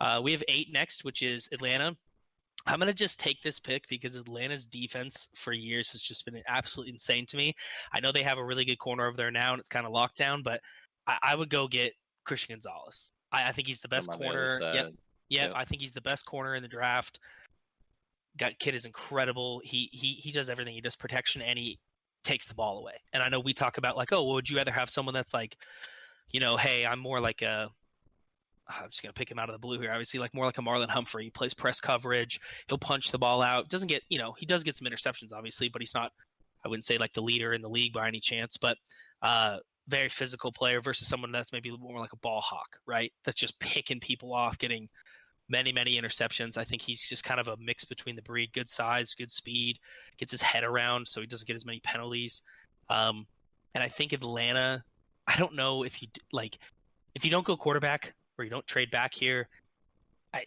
[0.00, 1.96] Uh, we have eight next, which is Atlanta.
[2.66, 6.42] I'm going to just take this pick because Atlanta's defense for years has just been
[6.46, 7.54] absolutely insane to me.
[7.92, 9.92] I know they have a really good corner over there now, and it's kind of
[9.92, 10.60] locked down, but
[11.06, 13.12] I, I would go get Christian Gonzalez.
[13.32, 14.58] I, I think he's the best corner.
[14.74, 14.92] Yep.
[15.30, 15.52] Yeah, yep.
[15.56, 17.18] I think he's the best corner in the draft.
[18.36, 19.62] Got kid is incredible.
[19.64, 20.74] He he he does everything.
[20.74, 21.78] He does protection and he
[22.22, 22.94] takes the ball away.
[23.12, 25.32] And I know we talk about like, oh, well, would you rather have someone that's
[25.32, 25.56] like,
[26.30, 27.70] you know, hey, I'm more like a
[28.68, 29.90] I'm just gonna pick him out of the blue here.
[29.90, 31.24] Obviously, like more like a Marlon Humphrey.
[31.24, 32.40] He plays press coverage.
[32.68, 33.68] He'll punch the ball out.
[33.68, 36.12] Doesn't get you know he does get some interceptions, obviously, but he's not.
[36.64, 38.76] I wouldn't say like the leader in the league by any chance, but
[39.22, 43.12] uh, very physical player versus someone that's maybe more like a ball hawk, right?
[43.24, 44.88] That's just picking people off, getting
[45.50, 46.56] many, many interceptions.
[46.56, 49.78] I think he's just kind of a mix between the breed, good size, good speed,
[50.18, 52.42] gets his head around, so he doesn't get as many penalties.
[52.88, 53.26] Um,
[53.74, 54.82] and I think Atlanta,
[55.26, 56.58] I don't know if you like,
[57.14, 59.48] if you don't go quarterback or you don't trade back here,
[60.32, 60.44] I,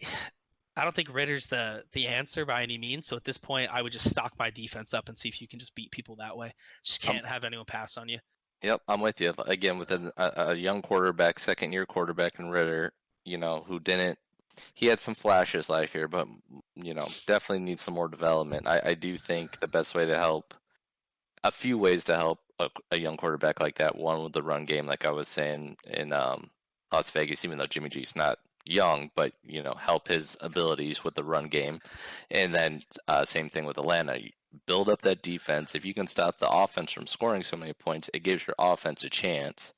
[0.76, 3.06] I don't think Ridder's the the answer by any means.
[3.06, 5.46] So at this point, I would just stock my defense up and see if you
[5.46, 6.52] can just beat people that way.
[6.82, 8.18] Just can't have anyone pass on you.
[8.62, 9.32] Yep, I'm with you.
[9.46, 12.92] Again, with a, a young quarterback, second year quarterback in Ritter.
[13.24, 14.18] you know, who didn't
[14.74, 16.28] he had some flashes last year, but
[16.74, 18.66] you know, definitely needs some more development.
[18.66, 20.54] I, I do think the best way to help,
[21.42, 23.96] a few ways to help a, a, young quarterback like that.
[23.96, 26.50] One with the run game, like I was saying in um,
[26.92, 31.14] Las Vegas, even though Jimmy G's not young, but you know, help his abilities with
[31.14, 31.80] the run game,
[32.30, 34.18] and then uh, same thing with Atlanta.
[34.66, 35.74] build up that defense.
[35.74, 39.04] If you can stop the offense from scoring so many points, it gives your offense
[39.04, 39.74] a chance,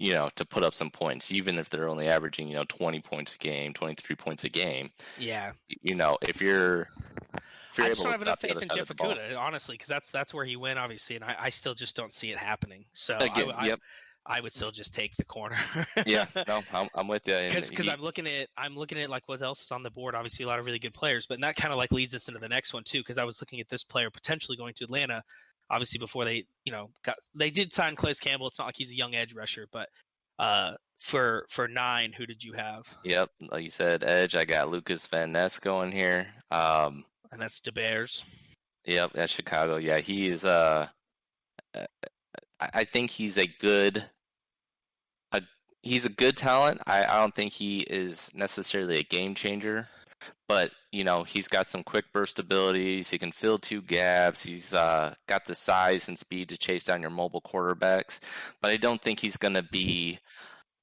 [0.00, 3.00] you know, to put up some points, even if they're only averaging, you know, 20
[3.02, 4.90] points a game, 23 points a game.
[5.18, 5.52] Yeah.
[5.82, 6.88] You know, if you're
[7.34, 9.74] if you're I just don't have enough faith in Jeff of the ball- Okudah, honestly,
[9.74, 12.38] because that's that's where he went, obviously, and I, I still just don't see it
[12.38, 12.86] happening.
[12.94, 13.80] So Again, I, I, yep.
[14.24, 15.56] I would still just take the corner.
[16.06, 17.50] Yeah, no, I'm, I'm with you.
[17.68, 20.14] because I'm looking at I'm looking at like what else is on the board.
[20.14, 22.40] Obviously, a lot of really good players, but that kind of like leads us into
[22.40, 23.00] the next one too.
[23.00, 25.22] Because I was looking at this player potentially going to Atlanta.
[25.70, 28.48] Obviously, before they you know got they did sign Calais Campbell.
[28.48, 29.88] It's not like he's a young edge rusher, but
[30.38, 32.86] uh for for nine, who did you have?
[33.04, 34.34] Yep, like you said, Edge.
[34.36, 36.26] I got Lukas Van Ness going here.
[36.50, 38.24] Um, And that's the DeBears.
[38.84, 39.76] yep, that's Chicago.
[39.76, 40.44] Yeah, he is.
[40.44, 40.88] Uh,
[41.74, 41.86] uh,
[42.60, 44.04] I I think he's a good.
[45.32, 45.40] A
[45.82, 46.82] he's a good talent.
[46.86, 49.88] I, I don't think he is necessarily a game changer,
[50.50, 53.08] but you know he's got some quick burst abilities.
[53.08, 54.44] He can fill two gaps.
[54.44, 58.18] He's uh, got the size and speed to chase down your mobile quarterbacks.
[58.60, 60.18] But I don't think he's going to be,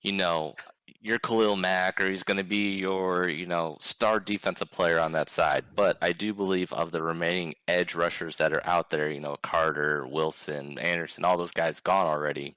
[0.04, 0.56] you know,
[1.02, 5.12] your Khalil Mack or he's going to be your, you know, star defensive player on
[5.12, 5.66] that side.
[5.76, 9.36] But I do believe of the remaining edge rushers that are out there, you know,
[9.44, 12.56] Carter, Wilson, Anderson, all those guys gone already.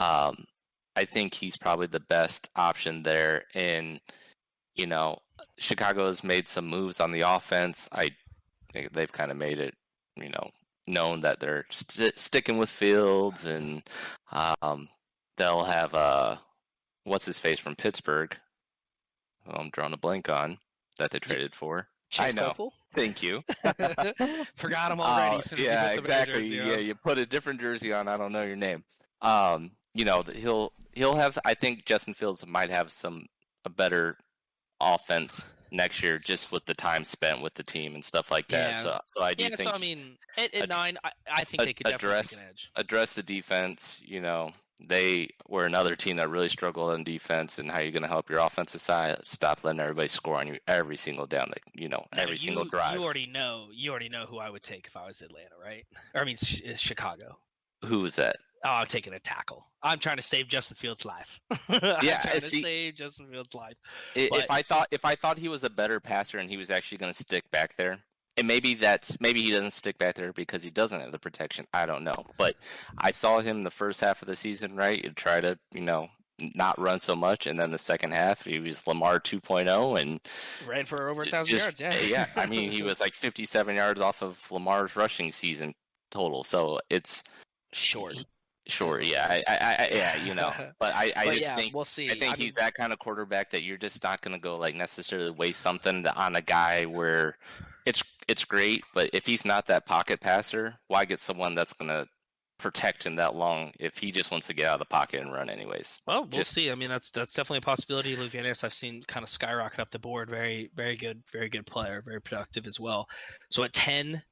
[0.00, 0.46] Um,
[0.96, 3.44] I think he's probably the best option there.
[3.54, 4.00] And,
[4.74, 5.20] you know,
[5.60, 7.88] Chicago has made some moves on the offense.
[7.92, 8.10] I
[8.92, 9.74] they've kind of made it,
[10.16, 10.50] you know,
[10.86, 13.82] known that they're st- sticking with Fields and
[14.32, 14.88] um,
[15.36, 16.36] they'll have uh,
[17.04, 18.36] what's his face from Pittsburgh.
[19.44, 20.58] who I'm drawing a blank on
[20.98, 21.88] that they traded for.
[22.08, 22.72] Chase I know.
[22.92, 23.42] Thank you.
[24.56, 25.36] Forgot him already.
[25.36, 26.44] Uh, soon he yeah, exactly.
[26.46, 28.08] Yeah, you put a different jersey on.
[28.08, 28.82] I don't know your name.
[29.22, 31.38] Um, you know, he'll he'll have.
[31.44, 33.26] I think Justin Fields might have some
[33.64, 34.16] a better
[34.80, 38.70] offense next year, just with the time spent with the team and stuff like that.
[38.70, 38.82] Yeah.
[38.82, 41.44] So, so I do Yeah, think so I mean, at, at ad- nine, I, I
[41.44, 42.70] think they ad- could definitely address- take an edge.
[42.76, 44.00] address the defense.
[44.04, 44.50] You know,
[44.82, 48.28] they were another team that really struggled on defense, and how you're going to help
[48.30, 51.48] your offensive side stop letting everybody score on you every single down.
[51.48, 52.94] Like you know, No, every you, single drive.
[52.96, 53.68] You already know.
[53.72, 55.86] You already know who I would take if I was Atlanta, right?
[56.14, 56.36] Or I mean,
[56.68, 57.38] uh, Chicago.
[57.84, 58.36] Who was that?
[58.64, 59.66] Oh, I'm taking a tackle.
[59.82, 61.40] I'm trying to save Justin Fields' life.
[61.68, 63.76] I'm Yeah, trying to save Justin Fields' life.
[64.16, 66.56] I- But- If I thought if I thought he was a better passer and he
[66.56, 67.98] was actually going to stick back there,
[68.36, 71.66] and maybe that's maybe he doesn't stick back there because he doesn't have the protection.
[71.72, 72.56] I don't know, but
[72.98, 75.02] I saw him the first half of the season, right?
[75.02, 76.08] He'd try to you know
[76.54, 80.20] not run so much, and then the second half he was Lamar 2.0 and
[80.66, 81.80] Ran for over a thousand yards.
[81.80, 81.98] Yeah.
[82.00, 82.26] yeah.
[82.36, 85.74] I mean, he was like 57 yards off of Lamar's rushing season
[86.10, 86.42] total.
[86.44, 87.22] So it's
[87.74, 88.24] short.
[88.66, 91.74] Sure, yeah, I, I, I yeah, you know, but I, I but just yeah, think
[91.74, 92.06] we'll see.
[92.10, 94.56] I think mean, he's that kind of quarterback that you're just not going to go
[94.56, 97.36] like necessarily waste something to- on a guy where
[97.86, 101.88] it's it's great, but if he's not that pocket passer, why get someone that's going
[101.88, 102.06] to
[102.58, 105.32] protect him that long if he just wants to get out of the pocket and
[105.32, 106.00] run anyways?
[106.06, 106.70] Well, we'll just- see.
[106.70, 108.16] I mean, that's that's definitely a possibility.
[108.16, 110.30] Lou Van I've seen kind of skyrocket up the board.
[110.30, 113.06] Very, very good, very good player, very productive as well.
[113.50, 114.22] So at ten,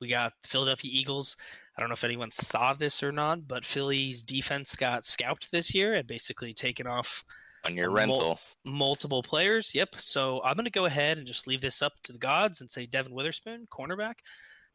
[0.00, 1.36] we got Philadelphia Eagles.
[1.76, 5.74] I don't know if anyone saw this or not, but Philly's defense got scalped this
[5.74, 7.24] year and basically taken off
[7.64, 9.74] On your Mul- rental, multiple players.
[9.74, 9.96] Yep.
[9.98, 12.70] So I'm going to go ahead and just leave this up to the gods and
[12.70, 14.14] say Devon Witherspoon, cornerback,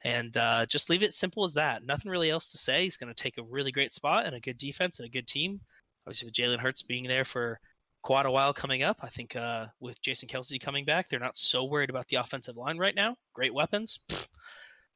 [0.03, 1.85] and uh, just leave it simple as that.
[1.85, 2.83] Nothing really else to say.
[2.83, 5.27] He's going to take a really great spot and a good defense and a good
[5.27, 5.61] team.
[6.05, 7.61] Obviously, with Jalen Hurts being there for
[8.01, 11.37] quite a while coming up, I think uh, with Jason Kelce coming back, they're not
[11.37, 13.15] so worried about the offensive line right now.
[13.33, 13.99] Great weapons.
[14.09, 14.27] Pfft.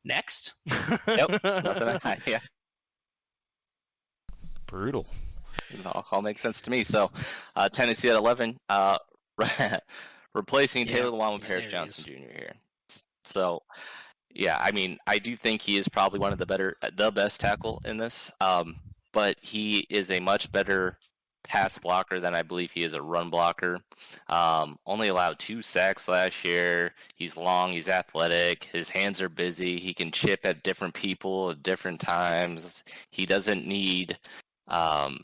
[0.05, 0.53] Next.
[1.07, 2.39] Yep, nothing, yeah,
[4.73, 5.05] Brutal.
[5.69, 6.83] it all, all makes sense to me.
[6.83, 7.11] So
[7.55, 8.97] uh, Tennessee at 11, uh,
[10.33, 12.11] replacing Yeah, Taylor Lewan with Paris there he Johnson Jr.
[12.11, 12.53] here.
[13.23, 13.61] So,
[14.33, 17.39] yeah, I mean, I do think he is probably one of the better, the best
[17.39, 18.31] tackle in this.
[18.41, 18.77] Um,
[19.13, 20.97] but he is a much better
[21.43, 23.79] pass blocker than I believe he is a run blocker.
[24.29, 26.93] Um, only allowed two sacks last year.
[27.15, 29.79] He's long, he's athletic, his hands are busy.
[29.79, 32.83] He can chip at different people at different times.
[33.11, 34.17] He doesn't need,
[34.67, 35.19] um,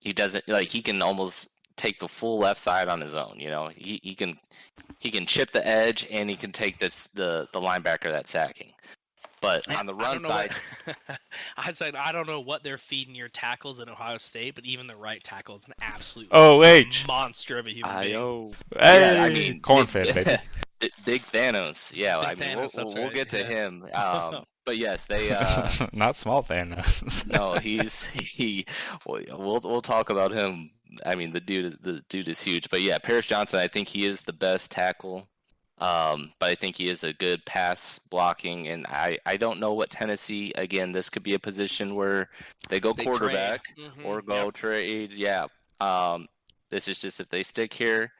[0.00, 3.36] he doesn't like he can almost take the full left side on his own.
[3.38, 4.38] You know, he, he can
[4.98, 8.72] he can chip the edge and he can take this the the linebacker that's sacking.
[9.40, 10.52] But on the I run don't side,
[10.84, 10.96] what-
[11.56, 14.86] I said I don't know what they're feeding your tackles in Ohio State, but even
[14.86, 17.06] the right tackle is an absolute Oh, H.
[17.06, 18.14] monster of a human I being.
[18.14, 18.52] know.
[18.78, 20.36] Hey, Yeah, I mean, corn big- fed, baby.
[20.80, 22.16] Big- Big Thanos, yeah.
[22.18, 23.46] Big I mean, Thanos, we'll, we'll right, get to yeah.
[23.46, 23.86] him.
[23.94, 25.30] Um, but yes, they.
[25.30, 26.80] Uh, Not small fan.
[27.26, 28.66] no, he's he.
[29.06, 30.70] We'll we'll we'll talk about him.
[31.04, 32.68] I mean, the dude the dude is huge.
[32.70, 35.26] But yeah, Paris Johnson, I think he is the best tackle
[35.80, 39.72] Um, but I think he is a good pass blocking, and I, I don't know
[39.72, 40.52] what Tennessee.
[40.56, 42.28] Again, this could be a position where
[42.68, 43.62] they go They quarterback.
[43.78, 45.12] Mhm, or go trade.
[45.12, 45.46] Yeah.
[45.80, 46.28] Um,
[46.70, 48.12] this is just if they stick here.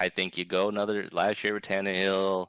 [0.00, 2.46] I think you go another last year with Tannehill.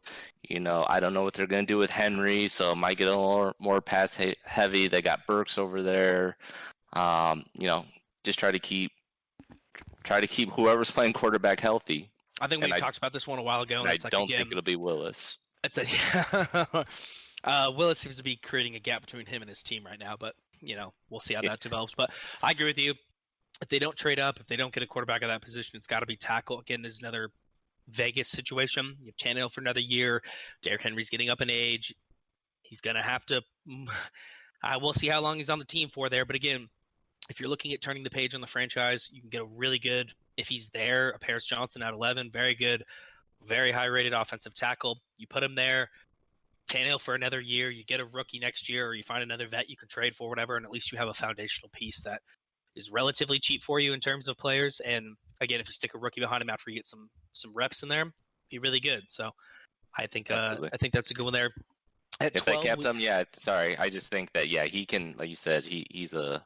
[0.47, 2.97] You know, I don't know what they're going to do with Henry, so it might
[2.97, 4.87] get a little more, more pass he- heavy.
[4.87, 6.37] They got Burks over there.
[6.93, 7.85] Um, you know,
[8.23, 8.91] just try to keep
[10.03, 12.11] try to keep whoever's playing quarterback healthy.
[12.41, 13.81] I think we and I- talked about this one a while ago.
[13.81, 15.37] And I it's like don't again, think it'll be Willis.
[15.63, 16.85] it's a
[17.43, 20.15] uh, Willis seems to be creating a gap between him and his team right now,
[20.19, 21.93] but you know we'll see how that develops.
[21.95, 22.93] But I agree with you.
[23.61, 25.87] If they don't trade up, if they don't get a quarterback at that position, it's
[25.87, 26.59] got to be tackle.
[26.59, 27.29] Again, there's another
[27.89, 28.95] Vegas situation.
[29.01, 30.21] You have Tannehill for another year.
[30.61, 31.93] Derrick Henry's getting up in age.
[32.61, 33.41] He's gonna have to.
[34.63, 36.25] I will see how long he's on the team for there.
[36.25, 36.69] But again,
[37.29, 39.79] if you're looking at turning the page on the franchise, you can get a really
[39.79, 41.09] good if he's there.
[41.11, 42.83] A Paris Johnson at 11, very good,
[43.45, 44.99] very high rated offensive tackle.
[45.17, 45.89] You put him there.
[46.69, 47.69] Tannehill for another year.
[47.69, 50.29] You get a rookie next year, or you find another vet you can trade for,
[50.29, 52.21] whatever, and at least you have a foundational piece that
[52.75, 54.79] is relatively cheap for you in terms of players.
[54.85, 57.83] And again, if you stick a rookie behind him after you get some some reps
[57.83, 58.11] in there,
[58.49, 59.03] be really good.
[59.07, 59.31] So
[59.97, 61.51] I think uh, I think that's a good one there.
[62.19, 63.23] At If 12, they kept we- him, yeah.
[63.33, 65.15] Sorry, I just think that yeah, he can.
[65.17, 66.45] Like you said, he he's a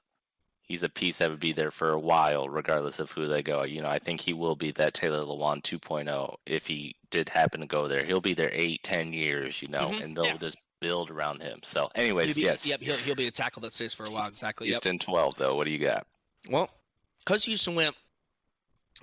[0.63, 3.63] he's a piece that would be there for a while, regardless of who they go.
[3.63, 7.62] You know, I think he will be that Taylor Lewan 2.0 if he did happen
[7.62, 8.04] to go there.
[8.06, 10.38] He'll be there eight, ten years, you know, Mhm, and they'll yeah.
[10.38, 11.60] just build around him.
[11.63, 14.28] So, anyways, be, yes, Yep, he'll, he'll be a tackle that stays for a while.
[14.28, 14.67] Exactly.
[14.67, 14.73] Yep.
[14.73, 15.56] Houston 12 though.
[15.56, 16.06] What do you got?
[16.49, 16.69] Well,
[17.19, 17.95] because Houston went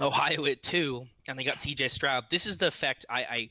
[0.00, 1.88] Ohio at two, and they got C.J.
[1.88, 2.24] Stroud.
[2.30, 3.48] This is the effect I, I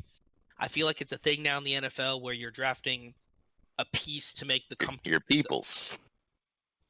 [0.61, 3.13] I feel like it's a thing now in the NFL where you're drafting
[3.77, 5.97] a piece to make the com- Your peoples.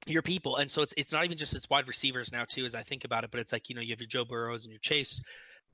[0.08, 2.66] Your people, and so it's it's not even just it's wide receivers now too.
[2.66, 4.64] As I think about it, but it's like you know you have your Joe Burrows
[4.64, 5.22] and your Chase.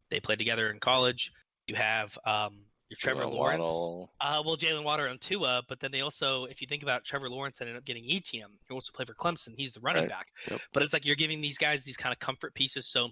[0.09, 1.31] They played together in college.
[1.67, 2.59] You have um,
[2.89, 3.59] your Trevor Jalen Lawrence.
[3.61, 4.11] Waddle.
[4.19, 7.05] Uh, well, Jaylen Waddle and Tua, but then they also, if you think about it,
[7.05, 8.49] Trevor Lawrence ended up getting ETN.
[8.67, 9.53] He also played for Clemson.
[9.57, 10.09] He's the running Right.
[10.09, 10.27] back.
[10.49, 10.61] Yep.
[10.73, 12.85] But it's like you're giving these guys these kind of comfort pieces.
[12.87, 13.09] So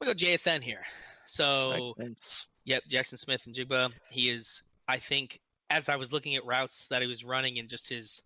[0.00, 0.82] we go JSN here.
[1.26, 1.94] So
[2.64, 3.90] yep, Jaxon Smith-Njigba.
[4.10, 7.68] He is, I think, as I was looking at routes that he was running and
[7.68, 8.22] just his,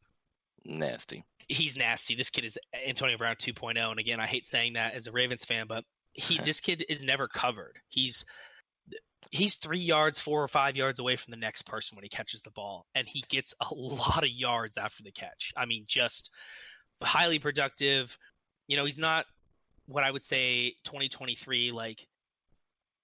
[0.65, 1.25] Nasty.
[1.53, 2.15] He's nasty.
[2.15, 3.91] This kid is Antonio Brown 2.0.
[3.91, 7.03] And again, I hate saying that as a Ravens fan, but he, this kid is
[7.03, 7.77] never covered.
[7.89, 8.25] He's
[9.31, 12.43] he's three yards, four or five yards away from the next person when he catches
[12.43, 15.53] the ball, and he gets a lot of yards after the catch.
[15.57, 16.31] I mean, just
[17.03, 18.17] highly productive.
[18.67, 19.27] You know, he's not
[19.87, 22.07] what I would say 2023 like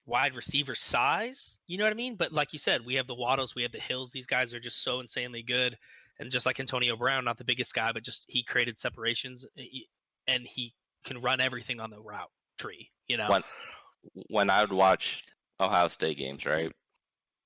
[0.06, 1.58] wide receiver size.
[1.66, 2.16] You know what I mean?
[2.16, 4.10] But like you said, we have the Waddles, we have the Hills.
[4.10, 5.76] These guys are just so insanely good.
[6.18, 9.64] And just like Antonio Brown, not the biggest guy, but just he created separations, eh,
[10.26, 12.90] and he can run everything on the route tree.
[13.06, 13.42] You know, When
[14.28, 15.24] when I would watch
[15.60, 16.72] Ohio State games, right?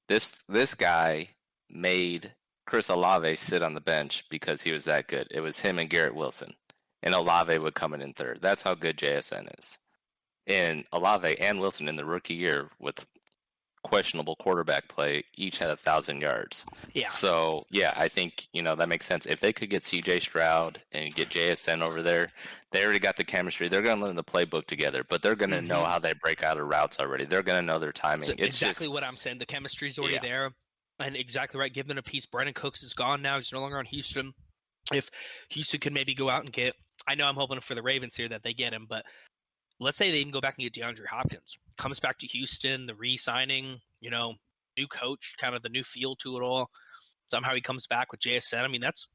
[0.08, 1.28] This this guy
[1.70, 2.34] made
[2.66, 5.28] Chris Olave sit on the bench because he was that good.
[5.30, 6.54] It was him and Garrett Wilson,
[7.02, 8.40] and Olave would come in in third.
[8.40, 9.78] That's how good JSN is.
[10.46, 13.06] And Olave and Wilson in the rookie year with
[13.84, 16.64] questionable quarterback play each had a thousand yards.
[16.94, 17.08] yeah.
[17.08, 19.26] So yeah, I think you know that makes sense.
[19.26, 20.20] If they could get C.J.
[20.20, 22.28] Stroud and get JSN over there,
[22.70, 23.68] they already got the chemistry.
[23.68, 25.86] They're going to learn the playbook together, but they're going to know Mhm.
[25.86, 27.24] how they break out of routes already.
[27.24, 28.24] They're going to know their timing.
[28.26, 29.38] So it's exactly just what I'm saying.
[29.38, 30.20] The chemistry's already Yeah.
[30.22, 30.50] there,
[31.00, 31.72] and exactly right.
[31.72, 32.24] Give them a piece.
[32.26, 33.36] Brandin Cooks is gone now.
[33.36, 34.32] He's no longer on Houston.
[34.92, 35.10] If
[35.50, 36.74] Houston could maybe go out and get,
[37.06, 39.04] I know I'm hoping for the Ravens here that they get him, but
[39.80, 41.58] let's say they even go back and get DeAndre Hopkins.
[41.76, 44.34] Comes back to Houston, the re-signing, you know,
[44.76, 46.70] new coach, kind of the new feel to it all.
[47.30, 48.62] Somehow he comes back with JSN.
[48.64, 49.08] I mean, that's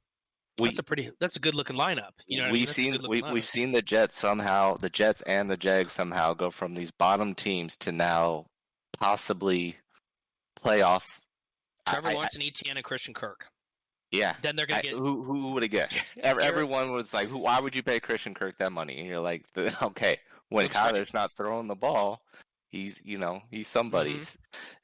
[0.60, 2.12] we that's a pretty that's a good looking lineup.
[2.26, 2.62] You know, what I mean?
[2.62, 6.50] we've seen we, we've seen the Jets somehow the Jets and the Jags somehow go
[6.50, 8.48] from these bottom teams to now
[8.93, 9.78] possibly
[10.60, 11.04] playoff.
[11.86, 13.46] I- Trevor I- I- Lawrence and ETN and Christian Kirk.
[14.12, 16.00] yeah, Then they're gonna I- get who who would have guessed?
[16.24, 17.38] Everyone was like, "Who?
[17.38, 19.46] Why would you pay Christian Kirk that money?" And you're like,
[19.84, 20.17] "Okay,
[20.50, 20.94] when right.
[20.94, 22.22] Kyler's not throwing the ball,
[22.70, 24.38] he's you know he's somebody's."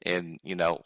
[0.06, 0.14] Mm-hmm.
[0.14, 0.84] And you know,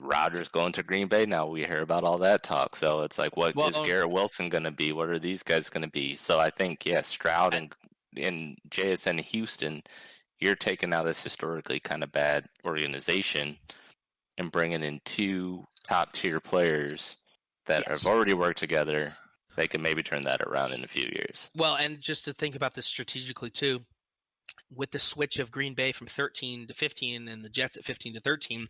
[0.00, 1.46] Rodgers going to Green Bay now.
[1.46, 2.76] We hear about all that talk.
[2.76, 4.92] So it's like, what is Well, um, Garrett Wilson going to be?
[4.92, 6.14] What are these guys going to be?
[6.14, 7.72] So I think yeah, Stroud and
[8.16, 9.82] and JSN Houston,
[10.40, 13.56] you're taking out this historically kind of bad organization
[14.38, 17.16] and bringing in two top tier players
[17.66, 18.02] that Yes.
[18.02, 19.16] have already worked together.
[19.56, 21.50] They can maybe turn that around in a few years.
[21.54, 23.80] Well, and just to think about this strategically too,
[24.74, 28.14] with the switch of Green Bay from 13 to 15 and the Jets at 15
[28.14, 28.66] to 13,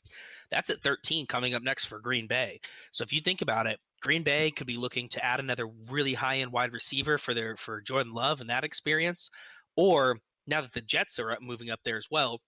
[0.51, 2.61] that's at 13 coming up next for Green Bay.
[2.93, 6.15] So if you think about it, Green Bay could be looking to add another really
[6.15, 9.31] high-end wide receiver for their for Jordan Love and that experience,
[9.77, 12.41] or now that the Jets are up, moving up there as well,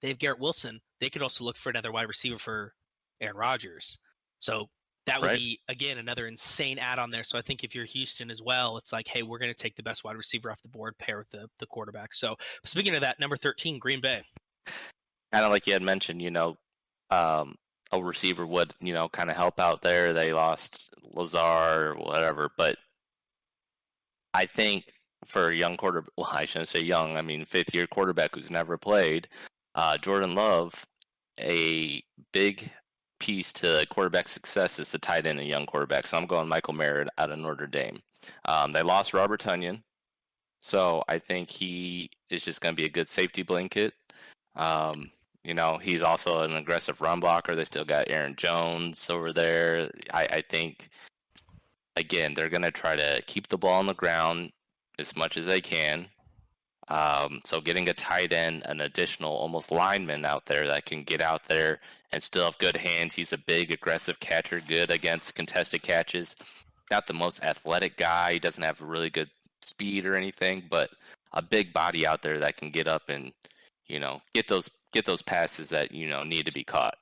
[0.00, 0.80] they have Garrett Wilson.
[1.00, 2.74] They could also look for another wide receiver for
[3.20, 3.98] Aaron Rodgers.
[4.38, 4.68] So
[5.06, 5.38] that would Right.
[5.38, 7.24] be again another insane add on there.
[7.24, 9.76] So I think if you're Houston as well, it's like, hey, we're going to take
[9.76, 12.14] the best wide receiver off the board, pair with the the quarterback.
[12.14, 14.22] So speaking of that, number thirteen, Green Bay.
[15.32, 16.56] kind of like you had mentioned, you know,
[17.10, 17.56] um,
[17.92, 20.12] a receiver would, you know, kind of help out there.
[20.12, 22.76] They lost Lazard or whatever, but
[24.32, 24.84] I think
[25.26, 27.16] for a young quarter, well, I shouldn't say young.
[27.16, 29.28] I mean, fifth year quarterback who's never played,
[29.74, 30.84] uh, Jordan Love,
[31.40, 32.70] a big
[33.18, 36.06] piece to quarterback success is the tight end and young quarterback.
[36.06, 38.00] So I'm going Michael Mayer out of Notre Dame.
[38.46, 39.82] Um, they lost Robert Tonyan,
[40.60, 43.94] so I think he is just going to be a good safety blanket.
[44.56, 45.10] Um,
[45.44, 47.54] you know, he's also an aggressive run blocker.
[47.54, 49.90] They still got Aaron Jones over there.
[50.12, 50.88] I, I think,
[51.96, 54.52] again, they're going to try to keep the ball on the ground
[54.98, 56.06] as much as they can.
[56.88, 61.20] Um, so getting a tight end, an additional almost lineman out there that can get
[61.20, 61.80] out there
[62.12, 63.14] and still have good hands.
[63.14, 66.36] He's a big, aggressive catcher, good against contested catches.
[66.90, 68.34] Not the most athletic guy.
[68.34, 69.30] He doesn't have really good
[69.62, 70.90] speed or anything, but
[71.32, 73.32] a big body out there that can get up and
[73.86, 76.96] you know get those get those passes that you know need to be caught.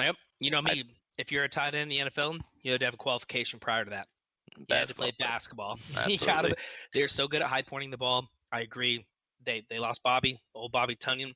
[0.00, 0.16] Yep.
[0.40, 0.84] You know I- me.
[1.18, 3.84] if you're a tight end in the NFL, you had to have a qualification prior
[3.84, 4.08] to that.
[4.56, 5.78] You had to play Basketball.
[6.06, 6.54] you gotta,
[6.92, 8.26] they're so good at high pointing the ball.
[8.52, 9.04] I agree.
[9.44, 11.32] They they lost Bobby, old Bobby Tonyan,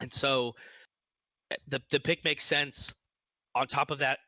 [0.00, 0.54] and so
[1.50, 2.92] eh, the the pick makes sense.
[3.54, 4.18] On top of that,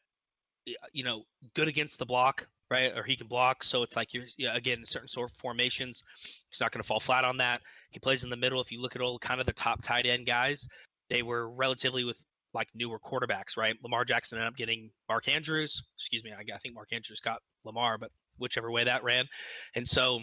[0.93, 2.93] you know, good against the block, right?
[2.97, 6.03] Or he can block, so it's like you're yeah, again certain sort of formations.
[6.51, 7.61] He's not going to fall flat on that.
[7.91, 8.61] He plays in the middle.
[8.61, 10.67] If you look at all kind of the top tight end guys,
[11.11, 12.19] they were relatively with
[12.55, 13.77] like newer quarterbacks, right?
[13.83, 15.83] Lamar Jackson ended up getting Mark Andrews.
[15.97, 19.27] Excuse me, I, I think Mark Andrews got Lamar, but whichever way that ran,
[19.75, 20.21] and so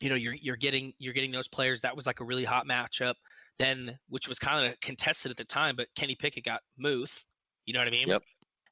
[0.00, 1.80] you know you're you're getting you're getting those players.
[1.82, 3.14] That was like a really hot matchup.
[3.58, 7.24] Then, which was kind of contested at the time, but Kenny Pickett got Muth.
[7.66, 8.06] You know what I mean?
[8.06, 8.22] Yep.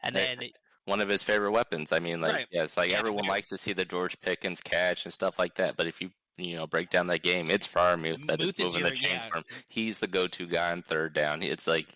[0.03, 0.49] And Hey, then
[0.85, 1.91] One of his favorite weapons.
[1.91, 2.47] I mean, like Right.
[2.53, 5.57] yeah, it's like Yeah, everyone likes to see the George Pickens catch and stuff like
[5.57, 5.77] that.
[5.77, 8.67] But if you you know break down that game, it's Freiermuth that is Muth is
[8.69, 9.29] moving your the chains yeah.
[9.29, 9.45] from.
[9.69, 11.43] He's the go-to guy on third down.
[11.43, 11.87] It's like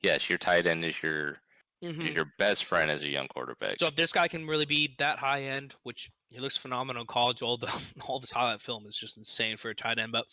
[0.00, 1.36] yes, your tight end is your
[1.82, 2.08] Mhm.
[2.08, 3.78] is your best friend as a young quarterback.
[3.78, 7.06] So if this guy can really be that high end, which he looks phenomenal in
[7.06, 7.66] college, all the
[8.08, 10.26] all of his highlight film is just insane for a tight end, but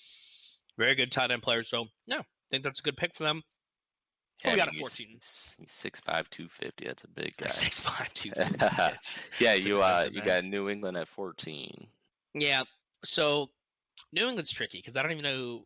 [0.77, 1.63] very good tight end player.
[1.63, 3.43] So yeah, I think that's a good pick for them.
[4.43, 5.07] Who we Yeah, got at he's- 14?
[5.11, 6.85] He's he's six five, two fifty.
[6.87, 7.47] That's a big guy.
[7.49, 8.31] Six five two.
[9.39, 10.27] Yeah, you uh, you end.
[10.27, 11.87] got New England at fourteen.
[12.33, 12.63] Yeah.
[13.03, 13.51] So
[14.11, 15.65] New England's tricky because I don't even know.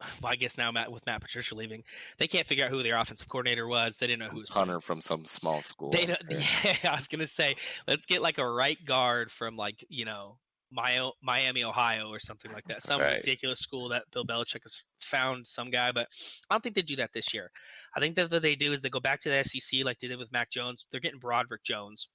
[0.22, 1.82] Well, I guess now Matt with Matt Patricia leaving,
[2.18, 3.96] they can't figure out who their offensive coordinator was.
[3.98, 4.68] They didn't know who was playing.
[4.68, 5.90] Hunter from some small school.
[5.90, 7.56] They don't, yeah, I was gonna say,
[7.86, 10.38] let's get like a right guard from like you know
[10.70, 12.82] Miami, Ohio, or something like that.
[12.82, 13.16] Some Right.
[13.16, 16.08] ridiculous school that Bill Belichick has found some guy, but
[16.50, 17.50] I don't think they do that this year.
[17.96, 20.08] I think that what they do is they go back to the SEC like they
[20.08, 20.86] did with Mac Jones.
[20.90, 22.08] They're getting Broderick Jones,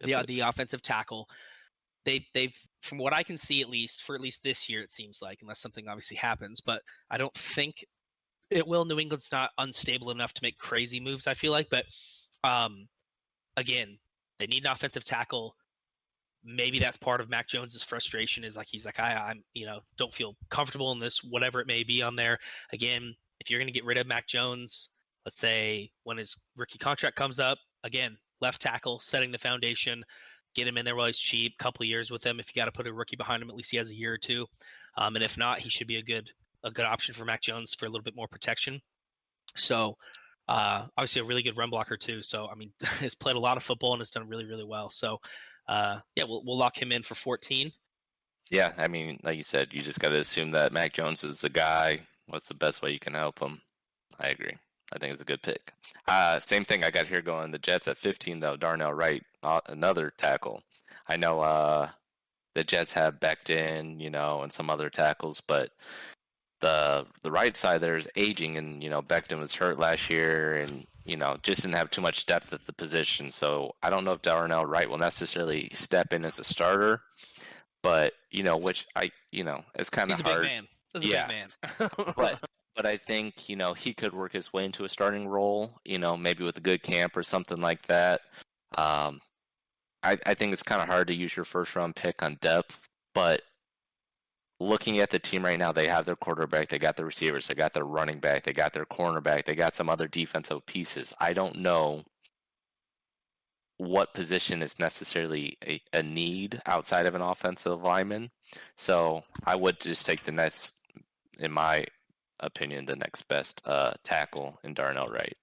[0.00, 1.26] the the offensive tackle.
[2.06, 4.92] They they've from what I can see at least for at least this year it
[4.92, 7.84] seems like unless something obviously happens, but I don't think
[8.48, 8.84] it will.
[8.84, 11.26] New England's not unstable enough to make crazy moves.
[11.26, 11.84] I feel like, but
[12.44, 12.86] um,
[13.56, 13.98] again,
[14.38, 15.56] they need an offensive tackle.
[16.44, 19.80] Maybe that's part of Mac Jones's frustration is like he's like I I'm you know
[19.98, 22.38] don't feel comfortable in this whatever it may be on there.
[22.72, 24.90] Again, if you're going to get rid of Mac Jones,
[25.24, 30.04] let's say when his rookie contract comes up, again left tackle setting the foundation,
[30.56, 32.40] get him in there while he's cheap, couple years with him.
[32.40, 34.14] If you got to put a rookie behind him, at least he has a year
[34.14, 34.46] or two,
[34.96, 36.30] um, and if not, he should be a good
[36.64, 38.80] a good option for Mac Jones for a little bit more protection.
[39.54, 39.96] So
[40.48, 42.22] uh, obviously a really good run blocker too.
[42.22, 44.90] So I mean, has played a lot of football and has done really really well.
[44.90, 45.18] So
[45.68, 47.72] uh, yeah, we'll we'll lock him in for 14.
[48.50, 51.40] Yeah, I mean, like you said, you just got to assume that Mac Jones is
[51.40, 52.02] the guy.
[52.26, 53.60] What's the best way you can help him?
[54.20, 54.56] I agree.
[54.92, 55.72] I think it's a good pick.
[56.06, 57.50] Uh, same thing I got here going.
[57.50, 58.56] The Jets at 15, though.
[58.56, 60.62] Darnell Wright, uh, another tackle.
[61.08, 61.88] I know uh,
[62.54, 65.70] the Jets have Becton, you know, and some other tackles, but
[66.60, 70.56] the the right side there is aging, and you know Becton was hurt last year,
[70.56, 73.30] and you know just didn't have too much depth at the position.
[73.30, 77.02] So I don't know if Darnell Wright will necessarily step in as a starter,
[77.82, 80.68] but you know, which I you know it's kind He's of a hard big man.
[80.94, 81.26] He's a Yeah.
[81.26, 81.90] big man.
[82.16, 82.40] but
[82.76, 85.80] but I think you know he could work his way into a starting role.
[85.84, 88.20] You know, maybe with a good camp or something like that.
[88.76, 89.20] Um,
[90.02, 92.88] I I think it's kind of hard to use your first round pick on depth,
[93.14, 93.42] but
[94.60, 97.54] looking at the team right now, they have their quarterback, they got their receivers, they
[97.54, 101.14] got their running back, they got their cornerback, they got some other defensive pieces.
[101.20, 102.02] I don't know
[103.78, 108.30] what position is necessarily a, a need outside of an offensive lineman.
[108.76, 110.72] So I would just take the next
[111.38, 111.84] in my
[112.40, 115.36] opinion, the next best uh, tackle in Darnell Wright.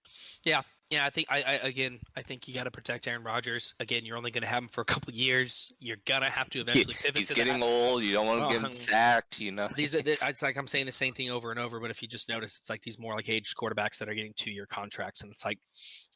[0.43, 1.05] Yeah, yeah.
[1.05, 3.73] I think I, I again, I think you got to protect Aaron Rodgers.
[3.79, 5.71] Again, you're only going to have him for a couple years.
[5.79, 7.17] You're gonna have to eventually pivot.
[7.17, 7.65] He's to getting that.
[7.65, 8.03] old.
[8.03, 9.39] You don't want to get him sacked.
[9.39, 9.67] You know.
[9.75, 10.01] These are.
[10.33, 11.79] It's like I'm saying the same thing over and over.
[11.79, 14.33] But if you just notice, it's like these more like aged quarterbacks that are getting
[14.35, 15.59] two year contracts, and it's like,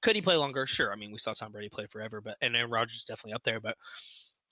[0.01, 0.65] could he play longer?
[0.65, 0.91] Sure.
[0.91, 3.43] I mean, we saw Tom Brady play forever, but and Aaron Rodgers is definitely up
[3.43, 3.59] there.
[3.59, 3.75] But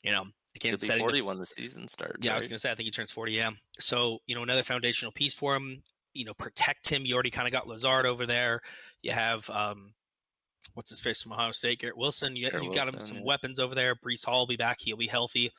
[0.03, 2.17] you know, again, He'll be 40 when the season starts.
[2.21, 2.35] Yeah, right?
[2.35, 3.31] I was gonna say I think he turns 40.
[3.31, 3.51] Yeah.
[3.79, 5.81] So you know, another foundational piece for him.
[6.15, 7.05] You know, protect him.
[7.05, 8.61] You already kind of got Lazard over there.
[9.01, 9.93] You have um,
[10.73, 12.35] what's his face from Ohio State, Garrett Wilson.
[12.35, 13.23] You, Garrett you got him some yeah.
[13.23, 13.95] weapons over there.
[13.95, 14.77] Breece Hall will be back.
[14.79, 15.51] He'll be healthy.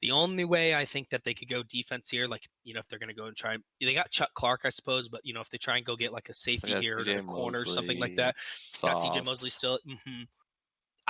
[0.00, 2.88] The only way I think that they could go defense here, like you know, if
[2.88, 5.40] they're going to go and try, they got Chuck Clark, I suppose, but you know,
[5.40, 7.98] if they try and go get like a safety here or a corner or something
[7.98, 8.36] like that,
[8.80, 9.78] got CJ Mosley still.
[10.04, 10.22] hmm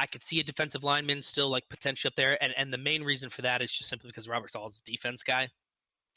[0.01, 3.03] I could see a defensive lineman still like potentially up there, and and the main
[3.03, 5.49] reason for that is just simply because Robert Saleh is a defense guy.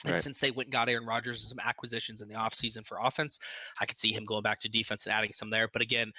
[0.06, 0.24] And Right.
[0.24, 3.39] since they went and got Aaron Rodgers and some acquisitions in the offseason for offense,
[3.80, 5.68] I could see him going back to defense and adding some there.
[5.72, 6.12] But again,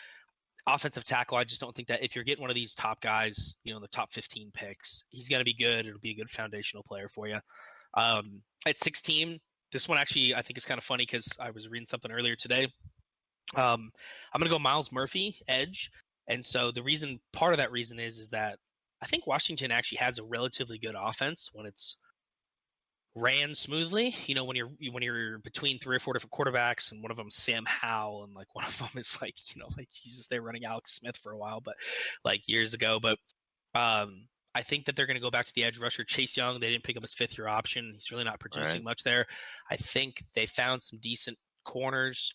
[0.66, 3.54] offensive tackle, I just don't think that if you're getting one of these top guys,
[3.64, 5.86] you know, the top 15 picks, he's going to be good.
[5.86, 7.38] It'll be a good foundational player for you.
[7.94, 9.40] Um, at 16,
[9.72, 12.36] this one actually I think is kind of funny because I was reading something earlier
[12.36, 12.68] today.
[13.56, 13.90] Um,
[14.32, 15.90] I'm going to go Miles Murphy, edge.
[16.28, 18.58] And so the reason, part of that reason is, is that
[19.02, 21.96] I think Washington actually has a relatively good offense when it's
[23.14, 24.14] ran smoothly.
[24.26, 27.16] You know, when you're when you're between three or four different quarterbacks, and one of
[27.16, 30.42] them Sam Howell, and like one of them is like you know like Jesus, they're
[30.42, 31.74] running Alex Smith for a while, but
[32.24, 32.98] like years ago.
[33.00, 33.18] But
[33.74, 36.60] um, I think that they're going to go back to the edge rusher Chase Young.
[36.60, 37.92] They didn't pick up his fifth year option.
[37.94, 38.84] He's really not producing Right.
[38.84, 39.26] much there.
[39.70, 42.34] I think they found some decent corners.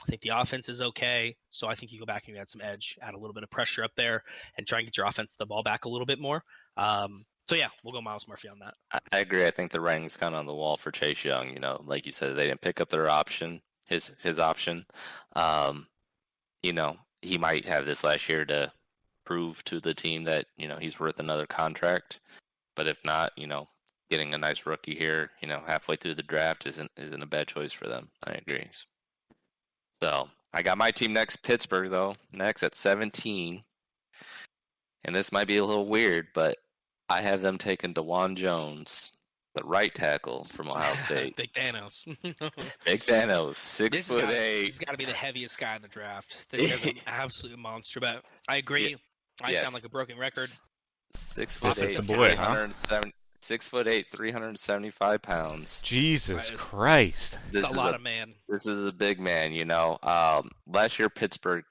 [0.00, 1.34] I think the offense is okay.
[1.50, 3.42] So I think you go back and you add some edge, add a little bit
[3.42, 4.22] of pressure up there,
[4.56, 6.44] and try and get your offense the ball back a little bit more.
[6.76, 8.74] Um, so yeah, we'll go Miles Murphy on that.
[9.10, 9.46] I, agree.
[9.46, 11.48] I think the writing's kind of on the wall for Chase Young.
[11.48, 14.84] You know, like you said, they didn't pick up their option, his his option.
[15.34, 15.86] Um,
[16.62, 18.70] you know, he might have this last year to
[19.24, 22.20] prove to the team that you know he's worth another contract.
[22.76, 23.66] But if not, you know,
[24.10, 27.48] getting a nice rookie here, you know, halfway through the draft isn't isn't a bad
[27.48, 28.10] choice for them.
[28.24, 28.68] I agree.
[30.02, 33.64] So I got my team next, Pittsburgh though, next at 17.
[35.04, 36.58] And this might be a little weird, but
[37.08, 39.12] I have them taking Dawand Jones,
[39.54, 41.36] the right tackle from Ohio State.
[41.36, 42.04] Big Thanos.
[42.84, 44.64] Big Thanos, six This foot guy, eight.
[44.64, 46.46] He's got to be the heaviest guy in the draft.
[46.50, 48.00] This guy's an absolute monster.
[48.00, 48.96] But I agree.
[49.42, 49.62] I Yes.
[49.62, 50.48] sound like a broken record.
[51.14, 52.66] Six foot eight, boy, huh?
[53.40, 55.80] six foot eight, three hundred and seventy five pounds.
[55.82, 56.58] Jesus Right.
[56.58, 57.38] Christ.
[57.50, 58.34] This It's is a lot a of man.
[58.48, 59.98] this is a big man, you know.
[60.02, 61.64] Um, last year Pittsburgh,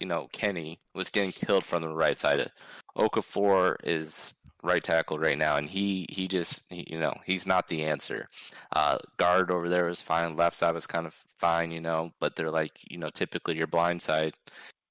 [0.00, 2.50] you know, Kenny was getting killed from the right side.
[2.96, 4.32] Okorafor is
[4.62, 8.28] right tackle right now, and he he just he, you know he's not the answer.
[8.74, 10.36] Uh, guard over there was fine.
[10.36, 13.66] Left side was kind of fine, you know, but they're like you know typically your
[13.66, 14.34] blind side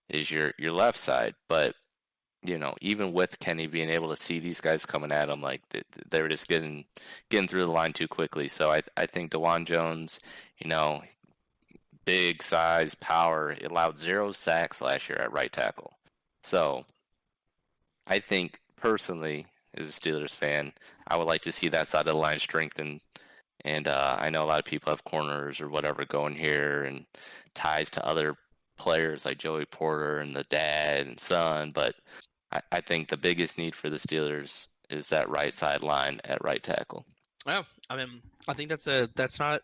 [0.10, 1.76] is your your left side, but
[2.44, 5.62] you know even with Kenny being able to see these guys coming at him, like
[6.10, 6.86] they, were just getting
[7.30, 8.48] getting through the line too quickly.
[8.48, 10.20] So I I think Dawand Jones,
[10.60, 11.02] you know,
[12.06, 15.94] big size, power, allowed zero sacks last year at right tackle.
[16.44, 16.86] So
[18.08, 19.46] I think personally,
[19.78, 20.74] as a Steelers fan,
[21.08, 23.02] I would like to see that side of the line strengthened.
[23.66, 27.06] And uh, I know a lot of people have corners or whatever going here and
[27.54, 28.36] ties to other
[28.78, 31.96] players like Joey Porter and the dad and son, but
[32.52, 36.44] I, I think the biggest need for the Steelers is that right side line at
[36.44, 37.06] right tackle.
[37.46, 39.62] Yeah, I mean, I think that's a that's not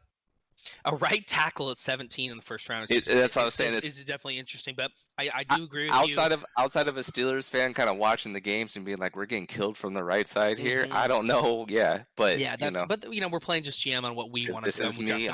[0.85, 2.89] a right tackle at 17 in the first round.
[2.91, 5.63] It- that's what I was saying, Is, it's- is definitely interesting, but I, I do
[5.63, 6.37] agree with outside you.
[6.37, 9.25] of outside of a Steelers fan kind of watching the games and being like, we're
[9.25, 10.85] getting killed from the right side here.
[10.87, 10.91] Mhm.
[10.91, 11.65] I don't know.
[11.69, 14.31] Yeah, but yeah, you that's know, but you know we're playing just GM on what
[14.31, 15.29] we want this to is me,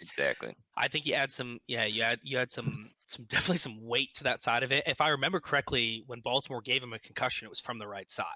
[0.00, 0.54] exactly.
[0.76, 4.14] I think you add some, yeah, you add you add some some definitely some weight
[4.14, 4.84] to that side of it.
[4.86, 8.10] If I remember correctly, when Baltimore gave him a concussion, it was from the right
[8.10, 8.26] side.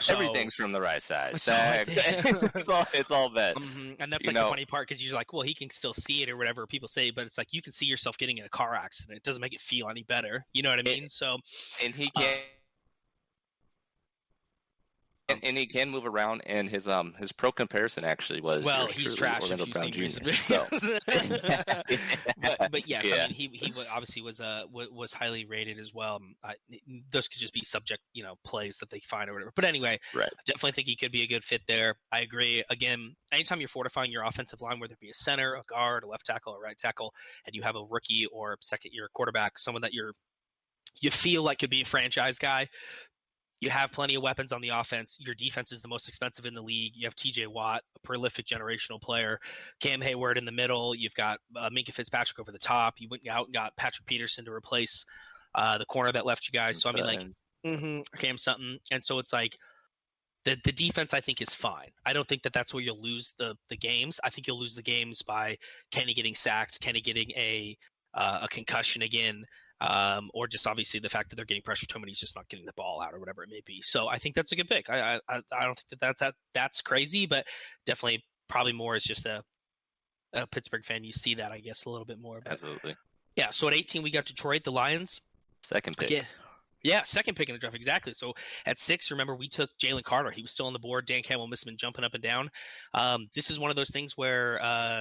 [0.00, 1.40] So, Everything's from the right side.
[1.40, 1.94] So I Sacks.
[1.94, 3.56] think- it's, it's all it's all bet.
[3.56, 5.70] Mhm, and that's You like know- the funny part because you're like, well, he can
[5.70, 8.38] still see it or whatever people say, but it's like you can see yourself getting
[8.38, 9.16] in a car accident.
[9.16, 10.44] It doesn't make it feel any better.
[10.52, 11.08] You know what I It- mean?
[11.08, 11.38] So
[11.82, 12.36] and he Uh, can.
[15.30, 18.86] And, and he can move around, and his um his pro comparison actually was well,
[18.86, 20.32] he's trash Orlando if you've seen Jr.
[20.32, 20.66] So
[22.42, 23.26] but, but yes, I Yeah.
[23.26, 26.16] mean he he obviously was uh was highly rated as well.
[26.16, 26.54] Um, I,
[27.12, 29.52] those could just be subject you know plays that they find or whatever.
[29.54, 30.28] But anyway, Right.
[30.32, 31.96] I definitely think he could be a good fit there.
[32.10, 32.64] I agree.
[32.70, 36.06] Again, anytime you're fortifying your offensive line, whether it be a center, a guard, a
[36.06, 37.12] left tackle, a right tackle,
[37.44, 40.12] and you have a rookie or second year quarterback, someone that you're
[41.00, 42.66] you feel like could be a franchise guy.
[43.60, 45.16] You have plenty of weapons on the offense.
[45.20, 46.92] Your defense is the most expensive in the league.
[46.94, 49.40] You have TJ Watt, a prolific generational player,
[49.80, 50.94] Cam Heyward in the middle.
[50.94, 52.94] You've got uh, Minkah Fitzpatrick over the top.
[52.98, 55.04] You went out and got Patrick Peterson to replace
[55.54, 56.80] uh, the corner that left you guys.
[56.80, 57.26] So I mean, like,
[57.66, 58.78] mm-hmm, Cam something.
[58.92, 59.56] and so it's like
[60.44, 61.90] the the defense I think is fine.
[62.06, 64.20] I don't think that that's where you'll lose the the games.
[64.22, 65.58] I think you'll lose the games by
[65.90, 67.76] Kenny getting sacked, Kenny getting a
[68.14, 69.44] uh, a concussion again,
[69.80, 72.34] um, or just obviously the fact that they're getting pressure too him and he's just
[72.34, 73.80] not getting the ball out or whatever it may be.
[73.80, 74.90] So I think that's a good pick.
[74.90, 77.44] I I, I don't think that, that that that's crazy, but
[77.86, 79.42] definitely probably more as just a,
[80.32, 81.04] a Pittsburgh fan.
[81.04, 82.40] You see that I guess a little bit more.
[82.42, 82.96] But, Absolutely.
[83.36, 83.50] Yeah.
[83.50, 85.20] So at 18 we got Detroit, the Lions.
[85.62, 86.10] Second pick.
[86.10, 86.24] Yeah.
[86.84, 88.14] Yeah, second pick in the draft, exactly.
[88.14, 90.30] So at six, remember we took Jalen Carter.
[90.30, 91.06] He was still on the board.
[91.06, 92.50] Dan Campbell must have been jumping up and down.
[92.94, 95.00] Um, this is one of those things where, uh,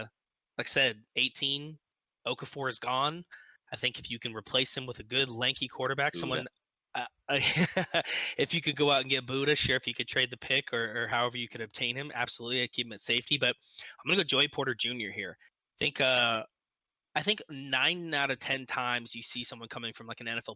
[0.58, 1.78] like I said, 18,
[2.26, 3.24] Okafor is gone.
[3.72, 6.20] I think if you can replace him with a good lanky quarterback, Buddha.
[6.20, 6.48] someone.
[6.96, 7.06] Uh,
[8.38, 9.76] if you could go out and get Buddha, sure.
[9.76, 12.72] If you could trade the pick or, or however you could obtain him, absolutely, I'd
[12.72, 13.38] keep him at safety.
[13.38, 15.12] But I'm gonna go Joey Porter Jr.
[15.14, 15.38] here.
[15.40, 16.44] I think uh,
[17.16, 20.56] I think nine out of ten times you see someone coming from like an NFL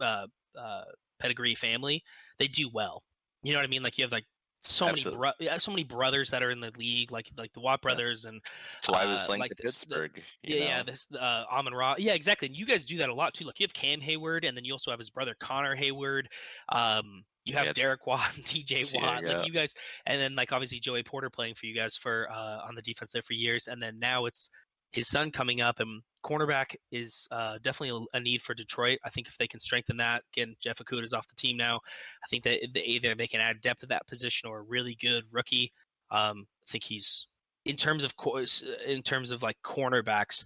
[0.00, 0.26] uh,
[0.58, 0.84] uh,
[1.18, 2.02] pedigree family,
[2.38, 3.02] they do well.
[3.42, 3.82] You know what I mean?
[3.82, 4.26] Like you have like
[4.60, 5.18] so Absolutely.
[5.18, 8.24] many bro- so many brothers that are in the league, like like the Watt brothers,
[8.24, 8.40] and
[8.80, 10.10] so I was uh, like Pittsburgh.
[10.14, 10.66] The, yeah, know?
[10.66, 12.48] yeah, this uh, Amon Ra, yeah, exactly.
[12.48, 13.44] And you guys do that a lot too.
[13.44, 16.26] Like you have Cam Heyward, and then you also have his brother Connor Heyward.
[16.70, 17.72] Um, you have yeah.
[17.72, 19.74] Derek Watt and TJ Watt, like you guys,
[20.06, 23.12] and then like obviously Joey Porter playing for you guys for uh, on the defense
[23.12, 24.50] there for years, and then now it's
[24.92, 28.98] his son coming up, and cornerback is uh, definitely a, need for Detroit.
[29.04, 31.76] I think if they can strengthen that, again, Jeff Okudah is off the team now.
[31.76, 35.24] I think that either they can add depth to that position or a really good
[35.32, 35.72] rookie.
[36.10, 37.26] Um, I think he's
[37.64, 40.44] in terms of course in terms of like cornerbacks.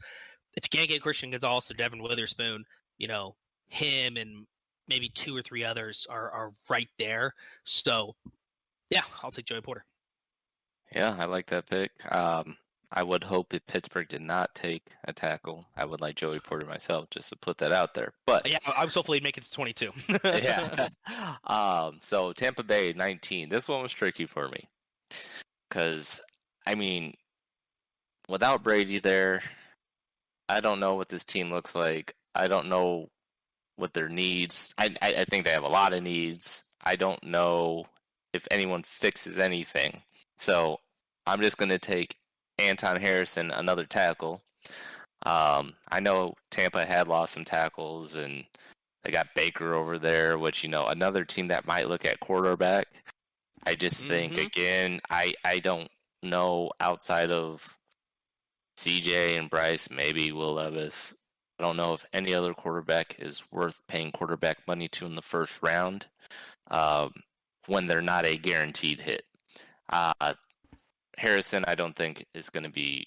[0.55, 2.64] If you can't get Christian Gonzalez or Devon Witherspoon,
[2.99, 3.36] you know
[3.68, 4.47] him and
[4.88, 7.34] maybe two or three others are are right there.
[7.64, 8.14] So,
[8.90, 9.84] yeah, I'll take Joey Porter.
[10.95, 11.90] Yeah, I like that pick.
[12.12, 12.57] Um,
[12.95, 16.66] I would hope if Pittsburgh did not take a tackle, I would like Joey Porter
[16.66, 18.12] myself, just to put that out there.
[18.26, 19.93] But yeah, I was hopefully make it to 22.
[20.24, 20.88] yeah.
[21.45, 23.49] Um, so Tampa Bay 19.
[23.49, 24.68] This one was tricky for me
[25.68, 26.20] because
[26.66, 27.14] I mean,
[28.28, 29.43] without Brady there,
[30.49, 32.14] I don't know what this team looks like.
[32.34, 33.09] I don't know
[33.76, 34.74] what their needs.
[34.78, 36.62] I I, I think they have a lot of needs.
[36.82, 37.86] I don't know
[38.32, 40.03] if anyone fixes anything.
[40.38, 40.78] So
[41.26, 42.16] I'm just going to take
[42.62, 44.42] Anton Harrison, another tackle.
[45.24, 48.44] Um, I know Tampa had lost some tackles, and
[49.04, 52.86] they got Baker over there, which you know another team that might look at quarterback.
[53.64, 54.10] I just mm-hmm.
[54.10, 55.88] think again, I I don't
[56.22, 57.76] know outside of
[58.78, 61.14] CJ and Bryce, maybe Will Levis.
[61.58, 65.22] I don't know if any other quarterback is worth paying quarterback money to in the
[65.22, 66.06] first round
[66.70, 67.12] um,
[67.66, 69.22] when they're not a guaranteed hit.
[69.90, 70.34] Uh,
[71.18, 73.06] Harrison, I don't think is going to be,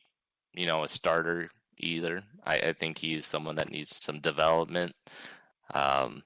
[0.54, 2.24] you know, a starter either.
[2.46, 4.94] I, I, think he's someone that needs some development.
[5.74, 6.24] Um,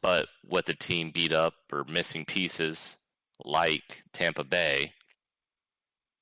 [0.00, 2.96] but with the team beat up or missing pieces
[3.44, 4.92] like Tampa Bay,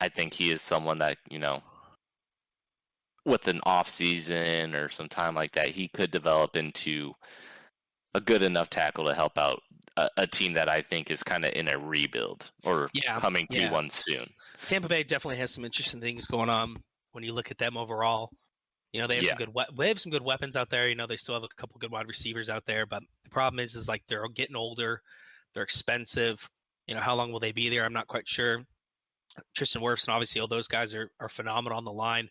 [0.01, 1.63] I think he is someone that you know,
[3.25, 7.13] with an off season or some time like that, he could develop into
[8.15, 9.63] a good enough tackle to help out
[10.01, 13.47] a, a team that I think is kind of in a rebuild or yeah, coming
[13.51, 13.71] to yeah.
[13.71, 14.29] one soon.
[14.67, 16.77] Tampa Bay definitely has some interesting things going on
[17.13, 18.31] when you look at them overall.
[18.93, 19.31] You know, they have yeah.
[19.31, 20.89] some good we- they have some good weapons out there.
[20.89, 23.61] You know, they still have a couple good wide receivers out there, but the problem
[23.61, 25.03] is is like they're getting older,
[25.55, 26.49] they're expensive.
[26.87, 27.85] You know, how long will they be there?
[27.85, 28.65] I'm not quite sure.
[29.55, 32.29] Tristan Wirfs and obviously all those guys are, are phenomenal on the line.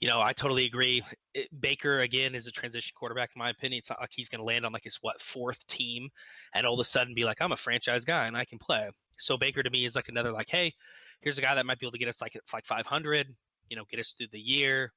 [0.00, 1.02] You know, I totally agree.
[1.34, 3.78] It, Baker again is a transition quarterback in my opinion.
[3.78, 6.08] It's not like he's going to land on like his what fourth team
[6.54, 8.88] and all of a sudden be like I'm a franchise guy and I can play.
[9.18, 10.72] So Baker to me is like another like hey,
[11.20, 13.26] here's a guy that might be able to get us like like 500,
[13.70, 14.92] you know, get us through the year.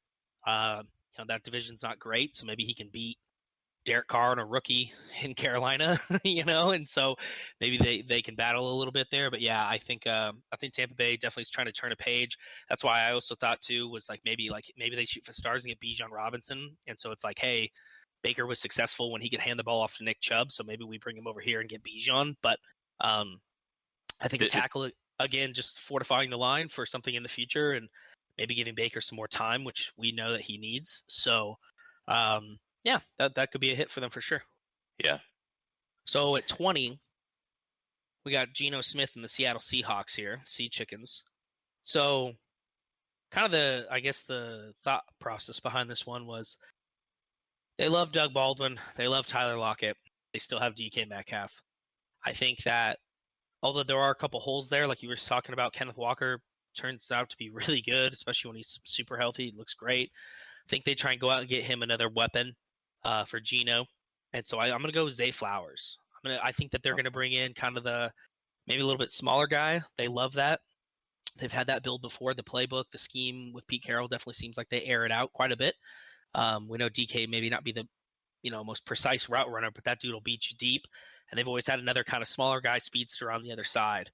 [0.46, 0.84] Uh,
[1.18, 3.18] you know that division's not great, so maybe he can beat
[3.86, 7.16] Derek Carr and a rookie in Carolina, you know, and so
[7.60, 9.32] maybe they, they can battle a little bit there.
[9.32, 11.96] But yeah, I think um, I think Tampa Bay definitely is trying to turn a
[11.96, 12.38] page.
[12.70, 15.66] That's why I also thought too was like maybe like maybe they shoot for stars
[15.66, 17.72] and get Bijan Robinson, and so it's like hey,
[18.22, 20.84] Baker was successful when he could hand the ball off to Nick Chubb, so maybe
[20.84, 22.36] we bring him over here and get Bijan.
[22.42, 22.60] But
[23.00, 23.40] um,
[24.22, 27.88] I think a tackle again, just fortifying the line for something in the future and
[28.38, 31.04] maybe giving Baker some more time, which we know that he needs.
[31.08, 31.58] So,
[32.08, 34.42] um, yeah, that that could be a hit for them for sure.
[35.04, 35.20] Yeah.
[36.06, 37.00] So at 20,
[38.26, 41.24] we got Geno Smith and the Seattle Seahawks here, Sea Chickens.
[41.84, 42.34] So,
[43.32, 46.58] kind of the, I guess, the thought process behind this one was
[47.78, 49.98] they love Doug Baldwin, they love Tyler Lockett,
[50.34, 51.62] they still have DK Metcalf.
[52.24, 53.00] I think that
[53.64, 56.40] although there are a couple holes there, like you were talking about, Kenneth Walker
[56.76, 59.46] turns out to be really good, especially when he's super healthy.
[59.46, 60.12] He looks great.
[60.14, 62.56] I think they try and go out and get him another weapon
[63.04, 63.86] uh, for Geno,
[64.34, 65.98] and so I, am going to go Zay Flowers.
[66.24, 66.42] I'm gonna.
[66.44, 68.12] I think that they're going to bring in kind of the
[68.68, 69.82] maybe a little bit smaller guy.
[69.98, 70.60] They love that.
[71.38, 72.34] They've had that build before.
[72.34, 75.52] The playbook, the scheme with Pete Carroll definitely seems like they air it out quite
[75.52, 75.76] a bit.
[76.36, 77.88] Um, we know DK maybe not be the
[78.44, 80.84] you know most precise route runner, but that dude will beat you deep.
[81.30, 84.10] And they've always had another kind of smaller guy speedster on the other side.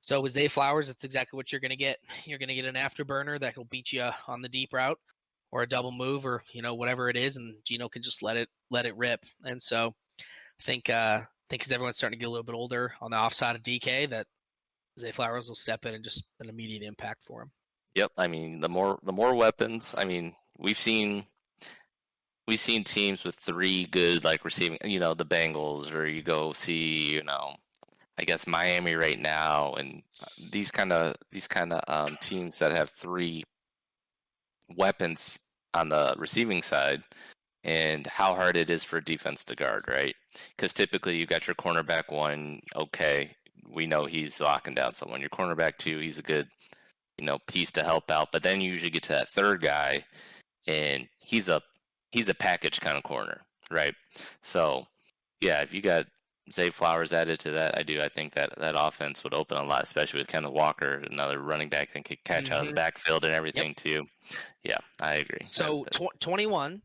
[0.00, 1.98] So with Zay Flowers, it's exactly what you're going to get.
[2.24, 4.98] You're going to get an afterburner that will beat you on the deep route,
[5.54, 8.36] or a double move, or you know whatever it is, and Geno can just let
[8.36, 9.24] it let it rip.
[9.44, 12.56] And so I think uh, I think as everyone's starting to get a little bit
[12.56, 14.26] older on the offside of DK, that
[14.98, 17.52] Zay Flowers will step in and just an immediate impact for him.
[17.94, 19.94] Yep, I mean the more the more weapons.
[19.96, 21.24] I mean we've seen
[22.48, 24.78] we've seen teams with three good like receiving.
[24.84, 27.54] You know the Bengals, or you go see you know
[28.18, 32.58] I guess Miami right now, and uh, these kind of these kind of um, teams
[32.58, 33.44] that have three
[34.76, 35.38] weapons
[35.74, 37.02] on the receiving side,
[37.64, 40.14] and how hard it is for defense to guard, right?
[40.56, 43.34] Because typically you got your cornerback one, okay,
[43.68, 45.20] we know he's locking down someone.
[45.20, 46.48] Your cornerback two, he's a good,
[47.18, 48.28] you know, piece to help out.
[48.32, 50.04] But then you usually get to that third guy,
[50.66, 51.60] and he's a
[52.10, 53.94] he's a package kind of corner, right?
[54.42, 54.86] So
[55.40, 56.06] yeah, if you got
[56.52, 58.00] Zay Flowers added to that, I do.
[58.00, 61.68] I think that that offense would open a lot, especially with Kenneth Walker, another running
[61.68, 62.52] back that could catch mm-hmm.
[62.52, 62.76] out of the mm-hmm.
[62.76, 63.76] backfield and everything yep.
[63.76, 64.06] too.
[64.62, 65.46] Yeah, I agree.
[65.46, 66.82] So tw- twenty one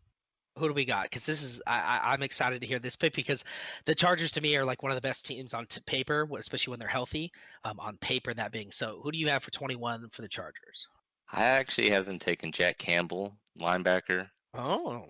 [0.59, 1.03] who do we got?
[1.03, 3.43] Because this is I, am excited to hear this pick because
[3.85, 6.71] the Chargers to me are like one of the best teams on t- paper, especially
[6.71, 7.31] when they're healthy.
[7.63, 10.87] Um, on paper, that being so, who do you have for 21 for the Chargers?
[11.31, 14.29] I actually have them taking Jack Campbell, linebacker.
[14.53, 15.05] Oh,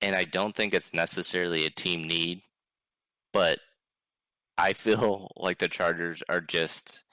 [0.00, 2.40] and I don't think it's necessarily a team need,
[3.32, 3.58] but
[4.58, 7.04] I feel like the Chargers are just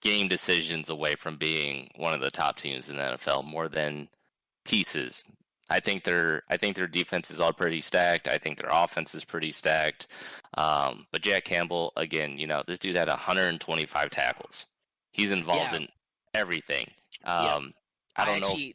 [0.00, 4.08] game decisions away from being one of the top teams in the NFL more than
[4.64, 5.24] pieces
[5.70, 8.26] I think their I think their defense is all pretty stacked.
[8.26, 10.08] I think their offense is pretty stacked.
[10.54, 14.64] Um, but Jack Campbell, again, you know, this dude had 125 tackles.
[15.12, 15.80] He's involved yeah.
[15.80, 15.88] in
[16.34, 16.86] everything.
[17.24, 17.58] Um, yeah.
[18.16, 18.72] I don't I actually, know.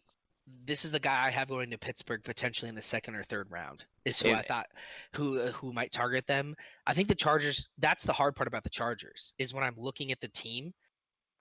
[0.66, 3.50] This is the guy I have going to Pittsburgh potentially in the second or third
[3.50, 3.86] round.
[4.06, 4.68] Is who and, I thought
[5.14, 6.56] who uh, who might target them.
[6.86, 7.68] I think the Chargers.
[7.78, 10.74] That's the hard part about the Chargers is when I'm looking at the team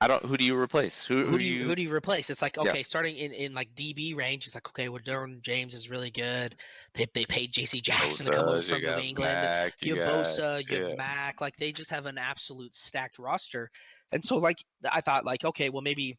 [0.03, 0.25] I don't.
[0.25, 1.05] Who do you replace?
[1.05, 2.29] Who, who, who do you, who do you replace?
[2.29, 2.83] It's like okay, yeah.
[2.83, 6.57] starting in, in like DB range, it's like okay, well, Derwin James is really good.
[6.95, 7.81] They they paid J.C.
[7.81, 9.33] Jackson Bosa, to come over from New England.
[9.33, 11.41] Mac, you, you have Bosa, you have Mack.
[11.41, 13.71] Like they just have an absolute stacked roster,
[14.11, 14.57] and so like
[14.91, 16.19] I thought like okay, well maybe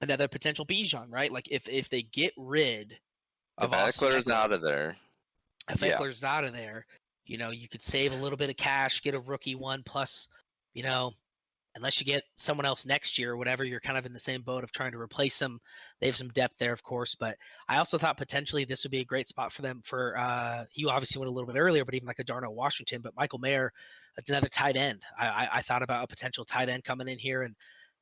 [0.00, 1.32] another potential Bijan, right?
[1.32, 2.96] Like if if they get rid
[3.58, 4.96] of if Ekeler's out of there,
[5.70, 5.96] if yeah.
[5.96, 6.86] Ekeler's out of there,
[7.26, 10.28] you know you could save a little bit of cash, get a rookie one plus,
[10.72, 11.12] you know
[11.76, 14.42] unless you get someone else next year or whatever, you're kind of in the same
[14.42, 15.60] boat of trying to replace them.
[16.00, 17.36] They have some depth there, of course, but
[17.68, 19.82] I also thought potentially this would be a great spot for them.
[19.84, 23.00] For uh, you obviously went a little bit earlier, but even like a Darnell Washington,
[23.02, 23.72] but Michael Mayer,
[24.28, 25.02] another tight end.
[25.18, 27.56] I, I, I thought about a potential tight end coming in here and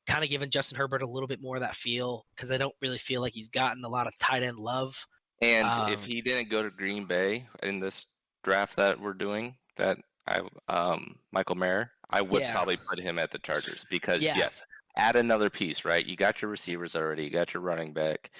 [0.07, 2.75] kind of giving Justin Herbert a little bit more of that feel because I don't
[2.81, 4.95] really feel like he's gotten a lot of tight end love.
[5.41, 8.05] And um, if he didn't go to Green Bay in this
[8.43, 9.97] draft that we're doing, that
[10.27, 12.53] I um, Michael Mayer, I would yeah.
[12.53, 14.35] probably put him at the Chargers because yeah.
[14.37, 14.61] yes,
[14.97, 16.05] add another piece, right?
[16.05, 18.31] You got your receivers already, you got your running back.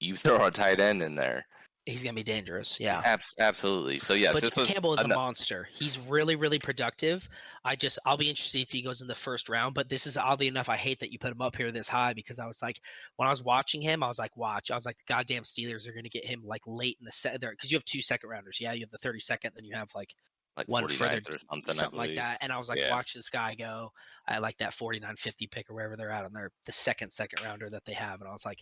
[0.00, 1.46] You throw a tight end in there.
[1.86, 3.02] He's gonna be dangerous, yeah.
[3.04, 3.98] Abs- absolutely.
[3.98, 5.68] So yes, but this was Campbell is a, monster.
[5.70, 7.28] He's really, really productive.
[7.62, 9.74] I just, I'll be interested if he goes in the first round.
[9.74, 12.14] But this is oddly enough, I hate that you put him up here this high
[12.14, 12.80] because I was like,
[13.16, 14.70] when I was watching him, I was like, watch.
[14.70, 17.38] I was like, the goddamn Steelers are gonna get him like late in the set
[17.42, 18.58] there because you have two second rounders.
[18.60, 20.14] Yeah, you have the thirty second, then you have like
[20.56, 22.38] like one further or something, something like that.
[22.40, 22.90] And I was like, yeah.
[22.90, 23.90] watch this guy go.
[24.26, 27.68] I like that 49-50 pick or wherever they're at on their the second second rounder
[27.70, 28.20] that they have.
[28.20, 28.58] And I was like,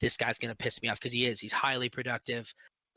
[0.00, 1.40] this guy's gonna piss me off because he is.
[1.40, 2.52] He's highly productive.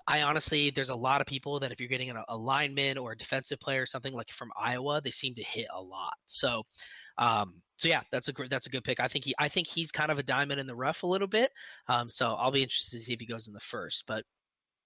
[0.07, 3.17] I honestly, there's a lot of people that if you're getting a lineman or a
[3.17, 6.15] defensive player or something like from Iowa, they seem to hit a lot.
[6.25, 6.63] So,
[7.19, 8.99] um, so yeah, that's a that's a good pick.
[8.99, 11.27] I think he, I think he's kind of a diamond in the rough a little
[11.27, 11.51] bit.
[11.87, 14.03] Um, so I'll be interested to see if he goes in the first.
[14.07, 14.23] But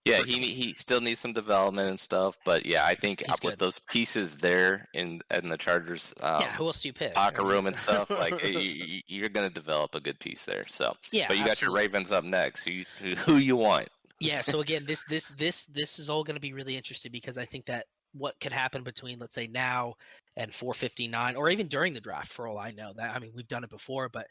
[0.05, 3.53] yeah, he he still needs some development and stuff, but yeah, I think He's with
[3.53, 3.59] good.
[3.59, 7.15] those pieces there in in the Chargers, um, yeah, who else do you pick?
[7.15, 8.43] Locker room and stuff, like
[9.07, 10.65] you, are going to develop a good piece there.
[10.67, 12.65] So yeah, but you got your Ravens up next.
[12.65, 13.87] Who you, who you want?
[14.19, 17.37] Yeah, so again, this this this this is all going to be really interesting because
[17.37, 19.95] I think that what could happen between let's say now
[20.35, 23.47] and 459 or even during the draft for all I know that I mean we've
[23.47, 24.27] done it before but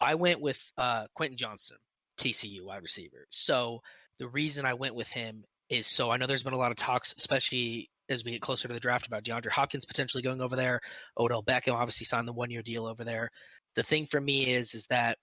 [0.00, 1.76] I went with uh Quentin Johnston
[2.18, 3.82] TCU wide receiver so
[4.18, 6.76] the reason I went with him is so I know there's been a lot of
[6.76, 10.56] talks, especially as we get closer to the draft about DeAndre Hopkins potentially going over
[10.56, 10.80] there.
[11.18, 13.30] Odell Beckham obviously signed the one year deal over there.
[13.74, 15.18] The thing for me is is that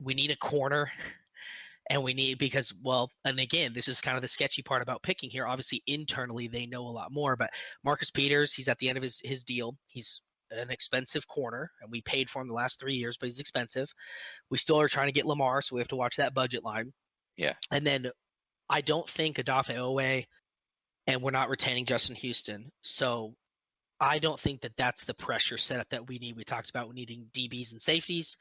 [0.00, 0.90] we need a corner
[1.90, 5.02] and we need because well and again this is kind of the sketchy part about
[5.02, 7.50] picking here obviously internally they know a lot more but
[7.82, 10.20] marcus peters he's at the end of his his deal he's
[10.50, 13.90] an expensive corner and we paid for him the last three years but he's expensive
[14.50, 16.92] we still are trying to get lamar so we have to watch that budget line
[17.38, 17.54] Yeah.
[17.70, 18.10] and then
[18.68, 20.26] i don't think Odafe Oweh
[21.06, 23.34] and we're not retaining justin houston so
[24.00, 27.28] i don't think that that's the pressure setup that we need we talked about needing
[27.32, 28.36] dbs and safeties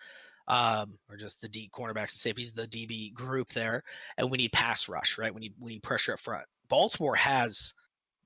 [0.47, 3.83] um, or just the D cornerbacks and safeties, the DB group there,
[4.17, 5.33] and we need pass rush, right?
[5.33, 6.45] We need we need pressure up front.
[6.69, 7.73] Baltimore has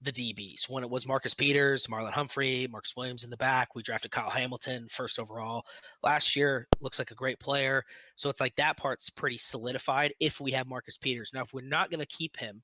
[0.02, 0.68] the DBs.
[0.68, 4.30] When it was Marcus Peters, Marlon Humphrey, Marcus Williams in the back, we drafted Kyle
[4.30, 5.66] Hamilton first overall
[6.04, 6.68] last year.
[6.80, 7.84] Looks like a great player.
[8.16, 11.32] So it's like that part's pretty solidified if we have Marcus Peters.
[11.34, 12.62] Now, if we're not going to keep him,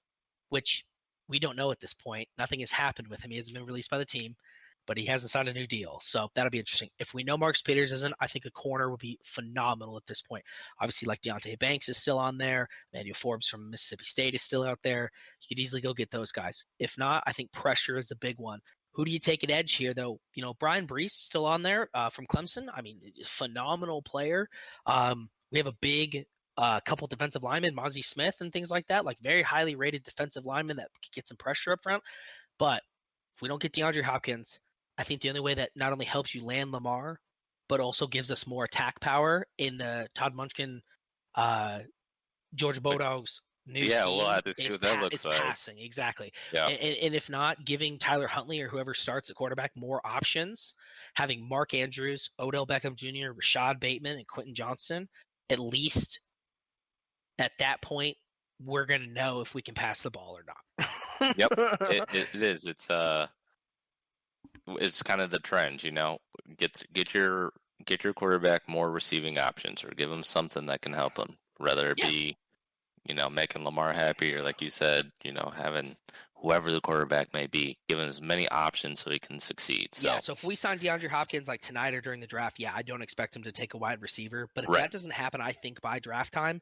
[0.50, 0.86] which
[1.28, 3.32] we don't know at this point, nothing has happened with him.
[3.32, 4.36] He hasn't been released by the team
[4.88, 6.00] but he hasn't signed a new deal.
[6.02, 6.90] So that'll be interesting.
[6.98, 10.22] If we know Marcus Peters isn't, I think a corner would be phenomenal at this
[10.22, 10.44] point.
[10.80, 12.68] Obviously, like Deonte Banks is still on there.
[12.94, 15.12] Manuel Forbes from Mississippi State is still out there.
[15.42, 16.64] You could easily go get those guys.
[16.80, 18.60] If not, I think pressure is a big one.
[18.94, 20.20] Who do you take at edge here, though?
[20.34, 22.68] You know, Bryan Bresee still on there uh, from Clemson.
[22.74, 24.50] I mean, phenomenal player.
[24.88, 26.26] Um, we have a big
[26.58, 30.46] uh, couple defensive linemen, Mazi Smith and things like that, like very highly rated defensive
[30.46, 32.02] linemen that get some pressure up front.
[32.58, 32.82] But
[33.36, 34.60] if we don't get DeAndre Hopkins,
[34.98, 37.20] I think the only way that not only helps you land Lamar,
[37.70, 40.80] but also gives us more attack power in the Todd Monken,
[41.36, 41.80] uh,
[42.56, 45.42] Georgia Bulldogs new yeah, scheme we'll have to see what that pa- looks is like.
[45.42, 46.32] passing exactly.
[46.54, 46.68] Yeah.
[46.68, 50.74] And, and if not, giving Tyler Huntley or whoever starts at quarterback more options,
[51.14, 55.08] having Mark Andrews, Odell Beckham Jr., Rashod Bateman, and Quentin Johnston,
[55.50, 56.22] at least
[57.38, 58.18] at that point,
[58.64, 61.38] we're gonna know if we can pass the ball or not.
[61.38, 62.66] Yep, it, it, it is.
[62.66, 63.28] It's uh,
[64.68, 66.20] it's kind of the trend, you know.
[66.58, 67.52] Get get your
[67.86, 71.38] get your quarterback more receiving options, or give him something that can help him.
[71.58, 72.10] Whether it Yeah.
[72.10, 72.38] be,
[73.08, 75.96] you know, making Lamar happy, or like you said, you know, having
[76.36, 79.90] whoever the quarterback may be, give him as many options so he can succeed.
[79.96, 82.72] So Yeah, so if we sign DeAndre Hopkins like tonight or during the draft, yeah,
[82.76, 84.48] I don't expect him to take a wide receiver.
[84.54, 84.82] But if Right.
[84.82, 86.62] that doesn't happen, I think by draft time,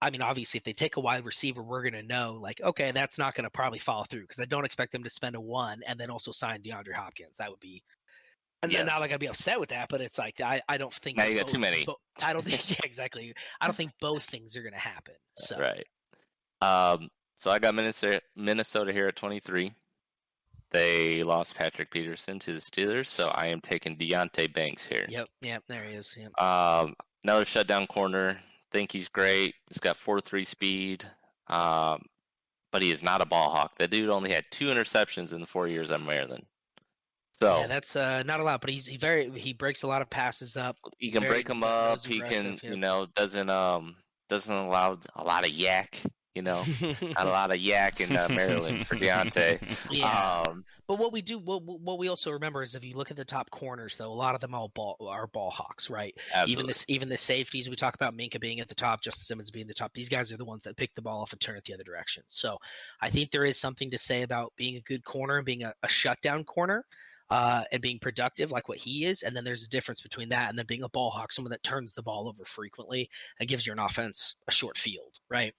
[0.00, 2.92] I mean, obviously, if they take a wide receiver, we're going to know, like, okay,
[2.92, 5.40] that's not going to probably follow through because I don't expect them to spend a
[5.40, 7.36] one and then also sign DeAndre Hopkins.
[7.38, 7.82] That would be,
[8.62, 8.78] and Yeah.
[8.78, 11.16] then not like I'd be upset with that, but it's like I, I don't think
[11.16, 11.84] Now you got too many.
[11.84, 13.34] bo- I don't think yeah, exactly.
[13.60, 15.14] I don't think both things are going to happen.
[15.36, 15.86] So Right.
[16.60, 19.72] Um, so I got Minnesota, Minnesota here at 23.
[20.70, 25.06] They lost Patrick Peterson to the Steelers, so I am taking Deonte Banks here.
[25.08, 26.16] yep, yep, there he is.
[26.20, 26.40] Yep.
[26.42, 26.94] Um,
[27.24, 28.38] another shutdown corner.
[28.70, 29.54] Think he's great.
[29.68, 31.04] He's got four three speed.
[31.48, 32.02] Um,
[32.70, 33.72] but he is not a ball hawk.
[33.78, 36.44] That dude only had two interceptions in the four years at Maryland.
[37.40, 40.02] So Yeah, that's uh, not a lot, but he's he very he breaks a lot
[40.02, 40.76] of passes up.
[40.98, 42.04] he can very- break them up.
[42.04, 43.96] He can, aggressive, you know, doesn't um
[44.28, 46.04] doesn't allow a lot of YAC.
[46.34, 49.60] You know, not a lot of YAC in uh, Maryland for Deonte.
[49.90, 50.42] yeah.
[50.46, 53.16] Um, But what we do, what what we also remember is if you look at
[53.18, 56.16] the top corners, though, a lot of them all ball are ball hawks, right?
[56.32, 56.52] Absolutely.
[56.52, 59.50] Even this, even the safeties we talk about, Minkah being at the top, Justin Simmons
[59.50, 59.92] being the top.
[59.92, 61.84] These guys are the ones that pick the ball off and turn it the other
[61.84, 62.22] direction.
[62.28, 62.56] So
[63.02, 65.74] I think there is something to say about being a good corner and being a,
[65.82, 66.84] a shutdown corner.
[67.30, 70.48] Uh, and being productive like what he is, and then there's a difference between that
[70.48, 73.66] and then being a ball hawk, someone that turns the ball over frequently and gives
[73.66, 75.52] your an offense a short field, right?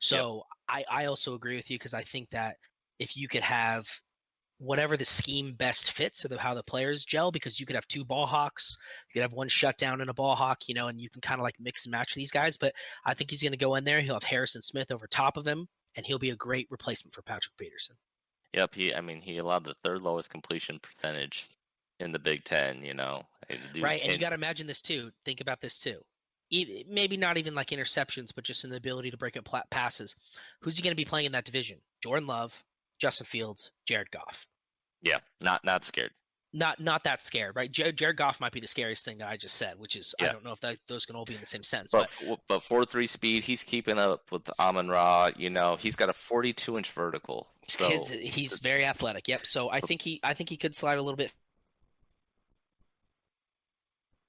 [0.00, 2.56] So I, I also agree with you because I think that
[2.98, 3.88] if you could have
[4.64, 7.86] whatever the scheme best fits or the, how the players gel, because you could have
[7.86, 8.76] two ball hawks,
[9.08, 11.40] you could have one shutdown and a ball hawk, you know, and you can kind
[11.40, 12.56] of like mix and match these guys.
[12.56, 14.00] But I think he's going to go in there.
[14.00, 17.22] He'll have Harrison Smith over top of him, and he'll be a great replacement for
[17.22, 17.96] Patrick Peterson.
[18.54, 18.94] Yep, he.
[18.94, 21.48] I mean, he allowed the third lowest completion percentage
[22.00, 22.84] in the Big Ten.
[22.84, 25.10] You know, And right, and you got to imagine this too.
[25.24, 26.00] Think about this too.
[26.88, 30.14] Maybe not even like interceptions, but just in the ability to break up passes.
[30.60, 31.78] Who's he going to be playing in that division?
[32.02, 32.54] Jordan Love,
[33.00, 34.46] Justin Fields, Jared Goff.
[35.04, 36.10] Yeah, not not scared.
[36.52, 37.70] not not that scared, right?
[37.70, 40.28] Jared, Jared Goff might be the scariest thing that I just said, which is I
[40.28, 42.62] don't know if that, those can all be in the same sense, But but but
[42.62, 45.30] four three speed, he's keeping up with Amon Ra.
[45.36, 47.48] You know, he's got a forty two inch vertical.
[47.66, 49.26] So kids, he's very athletic.
[49.26, 49.46] Yep.
[49.46, 51.32] So I think he I think he could slide a little bit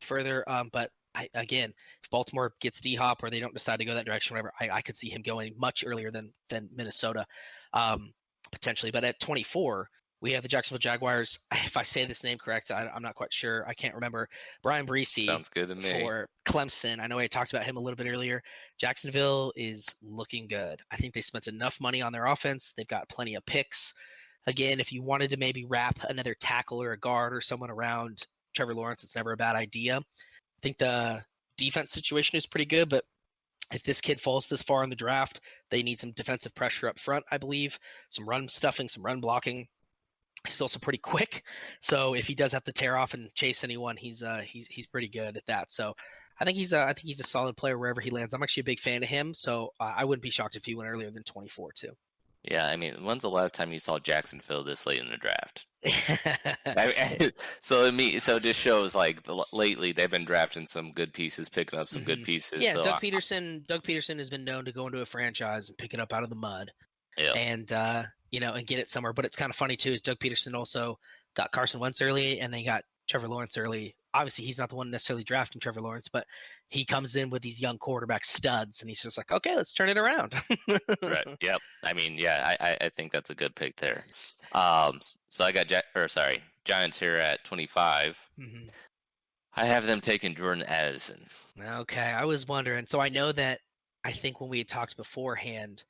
[0.01, 0.43] further.
[0.49, 1.73] Um, but I, again,
[2.03, 4.69] if Baltimore gets D Hop or they don't decide to go that direction, whatever, I,
[4.69, 7.25] I could see him going much earlier than than Minnesota,
[7.73, 8.13] um,
[8.51, 8.91] potentially.
[8.91, 9.89] But at 24,
[10.25, 11.37] we have the Jacksonville Jaguars.
[11.65, 13.63] If I say this name correct, I, I'm not quite sure.
[13.67, 14.27] I can't remember.
[14.63, 16.01] Bryan Bresee sounds good to me.
[16.01, 16.99] for Clemson.
[16.99, 18.41] I know I talked about him a little bit earlier.
[18.79, 20.81] Jacksonville is looking good.
[20.89, 22.73] I think they spent enough money on their offense.
[22.75, 23.93] They've got plenty of picks.
[24.47, 28.25] again, if you wanted to maybe wrap another tackle or a guard or someone around
[28.55, 29.97] Trevor Lawrence, it's never a bad idea.
[29.97, 31.23] I think the
[31.55, 33.05] defense situation is pretty good, but
[33.71, 36.97] if this kid falls this far in the draft, they need some defensive pressure up
[36.97, 37.77] front, I believe,
[38.09, 39.67] some run stuffing, some run blocking.
[40.47, 41.43] He's also pretty quick,
[41.79, 44.87] so if he does have to tear off and chase anyone, he's uh he's he's
[44.87, 45.71] pretty good at that.
[45.71, 45.95] So
[46.39, 48.33] I think he's a, I think he's a solid player wherever he lands.
[48.33, 50.75] I'm actually a big fan of him, so uh, I wouldn't be shocked if he
[50.75, 51.91] went earlier than 24 too.
[52.43, 55.65] Yeah, I mean, when's the last time you saw Jacksonville this late in the draft?
[56.65, 57.31] I mean,
[57.61, 59.21] so me, so this shows like
[59.51, 62.09] lately they've been drafting some good pieces, picking up some mm-hmm.
[62.09, 62.61] good pieces.
[62.61, 63.65] Yeah, so Doug I, Pederson.
[63.65, 66.23] Doug Pederson has been known to go into a franchise and pick it up out
[66.23, 66.71] of the mud,
[67.17, 67.31] yeah.
[67.31, 68.03] and uh,
[68.35, 69.13] you know, and get it somewhere.
[69.13, 69.91] But it's kind of funny too.
[69.91, 70.99] Is Doug Pederson also
[71.35, 73.95] got Carson Wentz early, and they got Trevor Lawrence early.
[74.13, 76.25] Obviously, he's not the one necessarily drafting Trevor Lawrence, but
[76.67, 79.87] he comes in with these young quarterback studs, and he's just like, okay, let's turn
[79.87, 80.33] it around.
[81.01, 81.27] right.
[81.41, 81.61] Yep.
[81.83, 84.05] I mean, yeah, I, I think that's a good pick there.
[84.51, 88.17] Um, so I got, Jack or sorry, Giants here at 25.
[88.37, 88.69] Mm-hmm.
[89.55, 91.25] I have them taking Jordan Addison.
[91.61, 92.85] Okay, I was wondering.
[92.85, 93.61] So I know that
[94.03, 95.85] I think when we had talked beforehand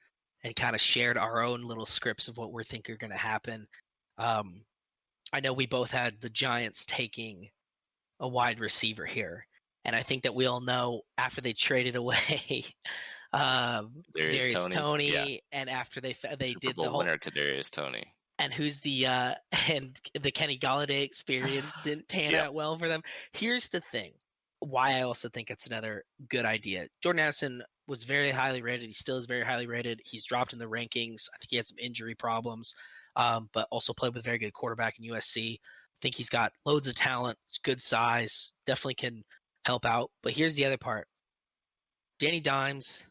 [0.45, 3.17] and kind of shared our own little scripts of what we're thinking are going to
[3.17, 3.67] happen,
[4.19, 4.61] um,
[5.33, 7.49] I know we both had the Giants taking
[8.19, 9.47] a wide receiver here,
[9.83, 12.63] and I think that we all know after they traded away
[13.33, 14.03] um,
[14.69, 15.37] Toney yeah.
[15.51, 18.05] and after they they Super did Bowl the whole winner Kadarius Toney,
[18.37, 19.33] and who's the uh,
[19.69, 22.43] and the Kenny Golladay experience didn't pan yeah.
[22.43, 23.01] out well for them.
[23.33, 24.11] Here's the thing:
[24.65, 26.87] why I also think it's another good idea.
[27.01, 28.87] Jordan Addison was very highly rated.
[28.87, 30.01] He still is very highly rated.
[30.03, 31.29] He's dropped in the rankings.
[31.33, 32.75] I think he had some injury problems
[33.15, 35.55] um, but also played with a very good quarterback in USC.
[35.55, 35.59] I
[36.01, 39.23] think he's got loads of talent, good size, definitely can
[39.65, 40.11] help out.
[40.21, 41.07] But here's the other part
[42.19, 43.05] Danny Dimes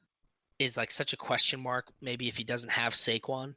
[0.59, 3.55] is like such a question mark, maybe if he doesn't have Saquon,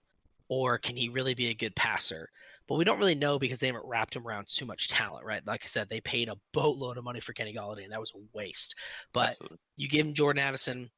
[0.50, 2.30] or can he really be a good passer?
[2.68, 5.46] But we don't really know because they haven't wrapped him around too much talent, right?
[5.46, 8.12] Like I said, they paid a boatload of money for Kenny Golladay, and that was
[8.16, 8.76] a waste.
[9.14, 9.58] But Absolutely.
[9.78, 10.90] you give him Jordan Addison,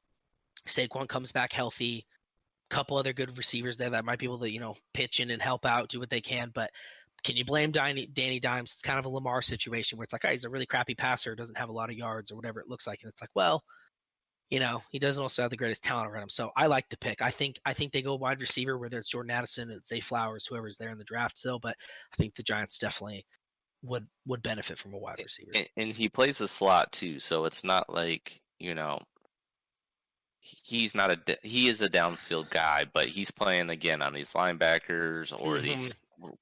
[0.66, 2.06] Saquon comes back healthy,
[2.70, 5.42] couple other good receivers there that might be able to, you know, pitch in and
[5.42, 6.50] help out, do what they can.
[6.54, 6.70] But
[7.24, 8.72] can you blame Danny, Danny Dimes?
[8.72, 11.34] It's kind of a Lamar situation where it's like, oh, he's a really crappy passer,
[11.34, 13.00] doesn't have a lot of yards or whatever it looks like.
[13.02, 13.62] And it's like, well,
[14.50, 16.28] you know, he doesn't also have the greatest talent around him.
[16.28, 17.22] So I like the pick.
[17.22, 20.44] I think I think they go wide receiver, whether it's Jordan Addison, it's Zay Flowers,
[20.44, 21.58] whoever's there in the draft still.
[21.58, 21.76] But
[22.12, 23.26] I think the Giants definitely
[23.82, 25.52] would would benefit from a wide receiver.
[25.54, 29.00] And, and he plays the slot too, so it's not like you know
[30.40, 35.32] he's not a he is a downfield guy, but he's playing again on these linebackers
[35.32, 35.62] or mm-hmm.
[35.62, 35.94] these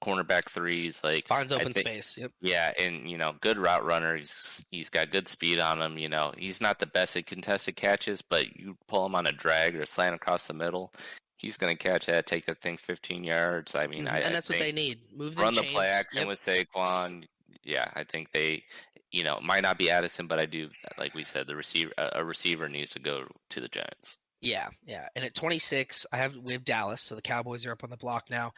[0.03, 1.01] cornerback threes.
[1.03, 2.19] Like finds open think, space.
[2.19, 2.33] Yep.
[2.41, 4.17] Yeah, and you know, good route runner.
[4.17, 5.99] He's he's got good speed on him.
[5.99, 9.33] You know, he's not the best at contested catches, but you pull him on a
[9.33, 10.93] drag or slant across the middle.
[11.37, 13.77] He's going to catch that, take that thing 15 yards.
[13.77, 14.15] I mean, mm-hmm.
[14.15, 14.99] I, and that's I what they need.
[15.15, 15.67] Move the run chains.
[15.69, 16.29] the play action yep.
[16.29, 17.25] with Saquon.
[17.63, 18.65] Yeah, I think they
[19.11, 20.69] you know, might not be Addison, but I do,
[20.99, 24.17] like we said, the receiver, a receiver needs to go to the Giants.
[24.41, 25.09] Yeah, yeah.
[25.17, 27.97] And at 26, I have we have Dallas, so the Cowboys are up on the
[27.97, 28.53] block now.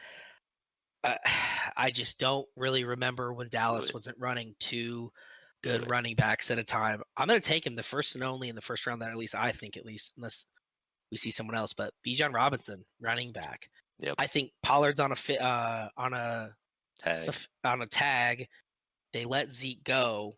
[1.03, 1.15] Uh,
[1.77, 5.11] I just don't really remember when Dallas wasn't running two
[5.63, 7.01] good running backs at a time.
[7.15, 9.01] I'm going to take him the first and only in the first round.
[9.01, 10.45] That at least I think, at least unless
[11.11, 11.73] we see someone else.
[11.73, 13.69] But Bijan Robinson, running back.
[13.99, 14.15] Yep.
[14.17, 16.55] I think Pollard's on a fit uh, on a
[16.99, 17.33] tag.
[17.63, 18.47] on a tag.
[19.13, 20.35] They let Zeke go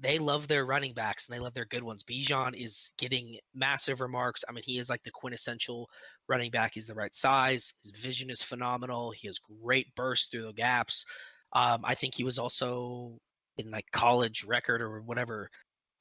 [0.00, 2.02] they love their running backs and they love their good ones.
[2.02, 4.44] Bijan is getting massive remarks.
[4.48, 5.88] I mean, he is like the quintessential
[6.28, 6.72] running back.
[6.74, 7.72] He's the right size.
[7.82, 9.12] His vision is phenomenal.
[9.12, 11.04] He has great burst through the gaps.
[11.52, 13.18] Um, I think he was also
[13.58, 15.50] in like college record or whatever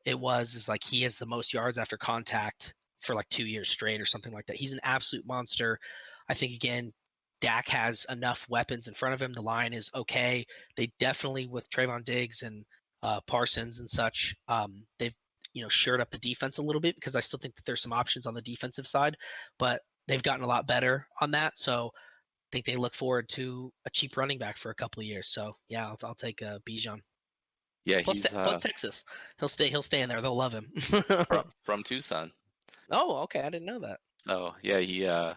[0.06, 0.56] it was.
[0.56, 4.06] Is like he has the most yards after contact for like two years straight or
[4.06, 4.58] something like that.
[4.58, 5.80] He's an absolute monster.
[6.30, 6.93] I think again,
[7.41, 9.34] Dak has enough weapons in front of him.
[9.34, 10.45] The line is okay.
[10.76, 12.66] They definitely with Trevon Diggs and
[13.04, 14.36] uh, Parsons and such.
[14.47, 15.14] Um, they've
[15.54, 17.82] you know shored up the defense a little bit because I still think that there's
[17.82, 19.18] some options on the defensive side,
[19.58, 21.58] but they've gotten a lot better on that.
[21.58, 25.08] So I think they look forward to a cheap running back for a couple of
[25.08, 25.28] years.
[25.28, 27.00] So yeah, I'll, I'll take uh, Bijan.
[27.86, 29.06] Yeah, plus, he's, te- uh, plus Texas.
[29.39, 29.70] He'll stay.
[29.70, 30.22] He'll stay in there.
[30.22, 30.72] They'll love him.
[31.28, 32.32] from, from Tucson.
[32.91, 33.41] Oh, okay.
[33.41, 34.00] I didn't know that.
[34.18, 35.06] So yeah, he.
[35.08, 35.34] uh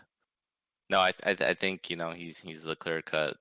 [0.91, 3.37] No, I I, I think you know he's he's the clear cut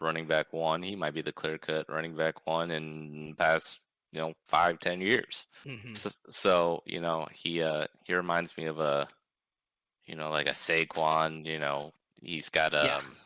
[0.00, 0.82] running back one.
[0.82, 3.80] He might be the clear cut running back one in past
[4.12, 5.46] you know five ten years.
[5.66, 5.94] Mm-hmm.
[5.94, 9.08] So, so, you know he uh he reminds me of a
[10.06, 11.44] you know like a Saquon.
[11.44, 11.92] You know
[12.22, 12.96] he's got a yeah.
[12.96, 13.16] Um,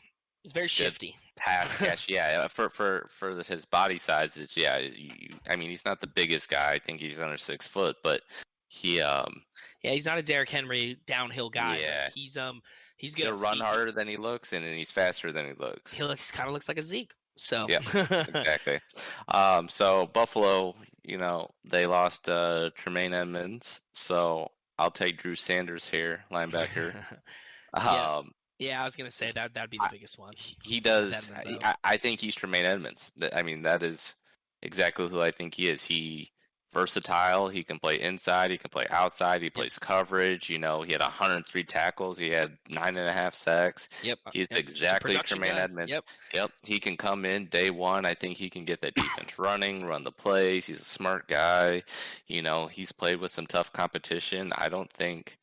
[0.42, 2.08] he's very shifty pass catch.
[2.08, 4.78] yeah, for for for his body size, it's yeah.
[4.78, 6.72] You, I mean, he's not the biggest guy.
[6.72, 8.22] I think he's under six foot, but
[8.68, 9.42] he um
[9.82, 11.78] yeah, he's not a Derrick Henry downhill guy.
[11.78, 12.62] Yeah, he's um
[13.00, 13.14] He's.
[13.14, 15.94] He'll run he, harder than he looks, and he's faster than he looks.
[15.94, 17.14] He looks kind of looks like a Zeke.
[17.36, 18.80] So yeah, exactly.
[19.28, 25.88] Um, so Buffalo, you know, they lost uh, Tremaine Edmunds, so I'll take Drew Sanders
[25.88, 26.94] here, linebacker.
[27.76, 28.16] yeah.
[28.16, 30.34] Um, yeah, I was gonna say that that'd be the biggest one.
[30.36, 31.30] He does.
[31.64, 33.10] I, I, think he's Tremaine Edmunds.
[33.32, 34.14] I mean, that is
[34.60, 35.82] exactly who I think he is.
[35.82, 36.32] He
[36.72, 37.48] versatile.
[37.48, 38.50] He can play inside.
[38.50, 39.42] He can play outside.
[39.42, 39.88] He plays yep.
[39.88, 40.48] coverage.
[40.48, 42.18] You know, he had 103 tackles.
[42.18, 43.88] He had nine and a half sacks.
[44.02, 44.18] Yep.
[44.32, 44.60] He's yep.
[44.60, 45.60] exactly Tremaine guy.
[45.60, 45.90] Edmunds.
[45.90, 46.04] Yep.
[46.34, 46.52] Yep.
[46.62, 48.06] He can come in day one.
[48.06, 50.66] I think he can get that defense running, run the plays.
[50.66, 51.82] He's a smart guy.
[52.26, 54.52] You know, he's played with some tough competition.
[54.56, 55.38] I don't think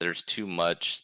[0.00, 1.02] there's too much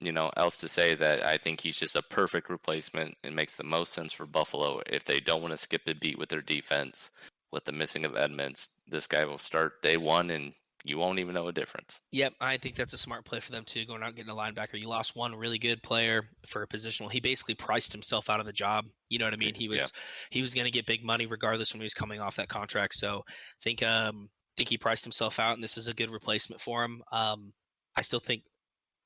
[0.00, 3.14] you know else to say that I think he's just a perfect replacement.
[3.22, 6.18] It makes the most sense for Buffalo if they don't want to skip a beat
[6.18, 7.12] with their defense
[7.52, 10.52] with the missing of Edmunds, this guy will start day one and
[10.84, 12.00] you won't even know a difference.
[12.10, 14.34] Yep, I think that's a smart play for them too, going out and getting a
[14.34, 14.80] linebacker.
[14.80, 17.10] You lost one really good player for a positional.
[17.10, 18.86] He basically priced himself out of the job.
[19.08, 19.54] You know what I mean?
[19.54, 19.86] He was yeah.
[20.30, 22.94] he was going to get big money regardless when he was coming off that contract.
[22.94, 26.60] So I think um think he priced himself out, and this is a good replacement
[26.60, 27.02] for him.
[27.12, 27.52] Um,
[27.96, 28.42] I still think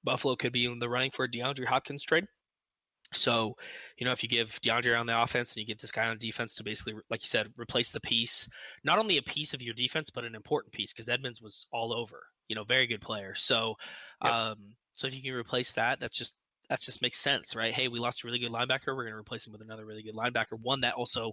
[0.05, 2.27] Buffalo could be in the running for a DeAndre Hopkins trade.
[3.13, 3.57] So,
[3.99, 6.19] you know, if you give DeAndre on the offense and you get this guy on
[6.19, 8.49] defense to basically, like you said, replace the piece,
[8.85, 11.93] not only a piece of your defense, but an important piece because Edmunds was all
[11.93, 13.35] over, you know, very good player.
[13.35, 13.77] So,
[14.25, 14.33] yep.
[14.33, 14.57] um,
[14.93, 16.35] so if you can replace that, that's just
[16.69, 17.73] that's just makes sense, right?
[17.73, 18.89] Hey, we lost a really good linebacker.
[18.89, 21.33] We're going to replace him with another really good linebacker, one that also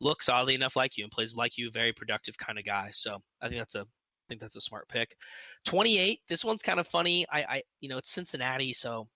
[0.00, 2.90] looks oddly enough like you and plays like you, very productive kind of guy.
[2.92, 5.16] So I think that's a I think that's a smart pick.
[5.64, 6.20] 28.
[6.28, 7.26] This one's kind of funny.
[7.32, 9.08] I, I you know, it's Cincinnati, so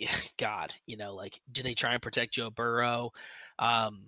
[0.38, 3.10] God, you know, like do they try and protect Joe Burrow?
[3.58, 4.06] Um,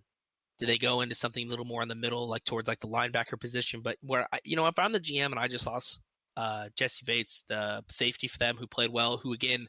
[0.59, 2.89] do they go into something a little more in the middle, like towards like the
[2.89, 3.81] linebacker position?
[3.83, 6.01] But where I, you know, if I'm the GM and I just lost
[6.37, 9.67] uh, Jessie Bates, the safety for them, who played well, who again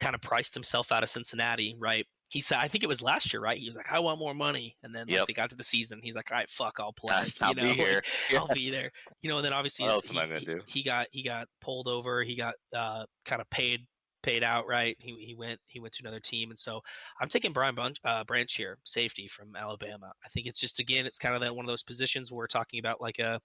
[0.00, 2.06] kind of priced himself out of Cincinnati, right?
[2.28, 3.56] He said, I think it was last year, right?
[3.56, 5.26] He was like, I want more money, and then like, yep.
[5.28, 6.00] they got to the season.
[6.02, 7.14] He's like, all right, fuck, I'll play.
[7.40, 7.68] I'll you know?
[7.68, 8.02] be here.
[8.32, 8.90] Like, I'll be there.
[9.22, 10.60] You know, and then obviously he, am I gonna do?
[10.66, 12.24] He got he got pulled over.
[12.24, 13.86] He got uh, kind of paid
[14.26, 14.96] paid out, right?
[14.98, 16.80] He he went he went to another team, and so
[17.20, 20.12] I'm taking Brian Bunch, uh, Branch here, safety from Alabama.
[20.24, 22.46] I think it's just again, it's kind of that one of those positions where we're
[22.48, 23.40] talking about like a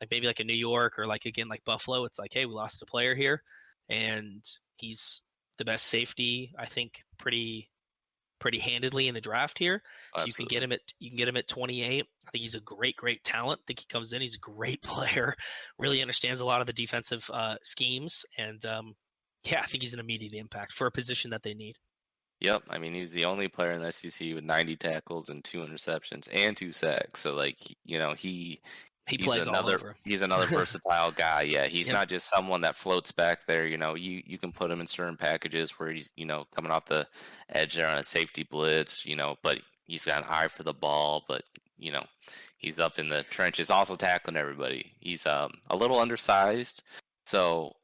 [0.00, 2.04] like maybe like a New York or like again like Buffalo.
[2.04, 3.42] It's like, hey, we lost a player here,
[3.88, 4.44] and
[4.76, 5.22] he's
[5.58, 6.52] the best safety.
[6.58, 7.70] I think pretty
[8.38, 9.82] pretty handedly in the draft here.
[10.26, 12.02] you can get him at you can get him at 28.
[12.26, 13.60] I think he's a great great talent.
[13.62, 14.20] I think he comes in.
[14.20, 15.36] He's a great player.
[15.78, 18.96] Really understands a lot of the defensive uh, schemes, and um,
[19.46, 21.76] yeah, I think he's an immediate impact for a position that they need.
[22.40, 25.58] Yep, I mean he's the only player in the SEC with 90 tackles and two
[25.60, 27.20] interceptions and two sacks.
[27.20, 28.60] So like you know he
[29.08, 29.96] he plays another, all over.
[30.04, 31.42] He's another versatile guy.
[31.42, 31.94] Yeah, he's Yep.
[31.94, 33.64] not just someone that floats back there.
[33.66, 36.72] You know, you you can put him in certain packages where he's you know coming
[36.72, 37.06] off the
[37.48, 39.06] edge there on a safety blitz.
[39.06, 41.22] You know, but he's got an eye for the ball.
[41.28, 41.44] But
[41.78, 42.04] you know,
[42.58, 44.92] he's up in the trenches, also tackling everybody.
[44.98, 46.82] He's um a little undersized,
[47.26, 47.76] so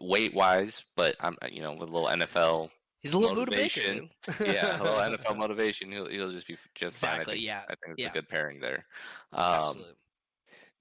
[0.00, 2.70] weight wise, but I'm you know with a little NFL
[3.02, 3.50] He's a little Baker.
[3.50, 4.10] motivation.
[4.40, 5.90] yeah, a little NFL motivation.
[5.90, 7.10] He'll he'll just be just fine.
[7.10, 8.08] I Exactly, think, yeah, I think it's yeah.
[8.10, 8.84] a good pairing there.
[9.32, 9.94] Um, Absolutely.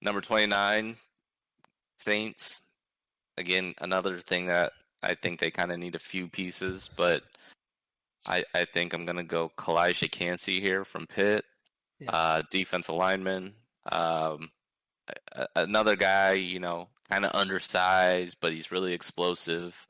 [0.01, 0.95] number twenty nine,
[1.99, 2.61] Saints.
[3.37, 7.23] Again, another thing that I think they kind of need a few pieces, but
[8.27, 11.45] I I think I'm gonna go Calijah Kancey here from Pitt,
[11.99, 12.11] Yeah.
[12.11, 13.53] uh, defensive lineman.
[13.89, 14.49] Um,
[15.55, 19.87] another guy, you know, kind of undersized, but he's really explosive.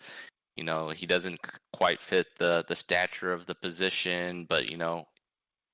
[0.56, 1.40] You know, he doesn't
[1.74, 5.06] quite fit the the stature of the position, but you know,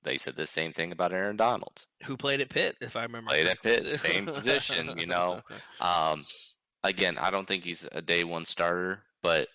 [0.03, 1.85] they said the same thing about Aaron Donald.
[2.03, 3.29] Who played at Pitt, if I remember.
[3.29, 5.41] Played at Pitt, same position, you know.
[5.81, 6.25] Um,
[6.83, 9.49] again, I don't think he's a day one starter, but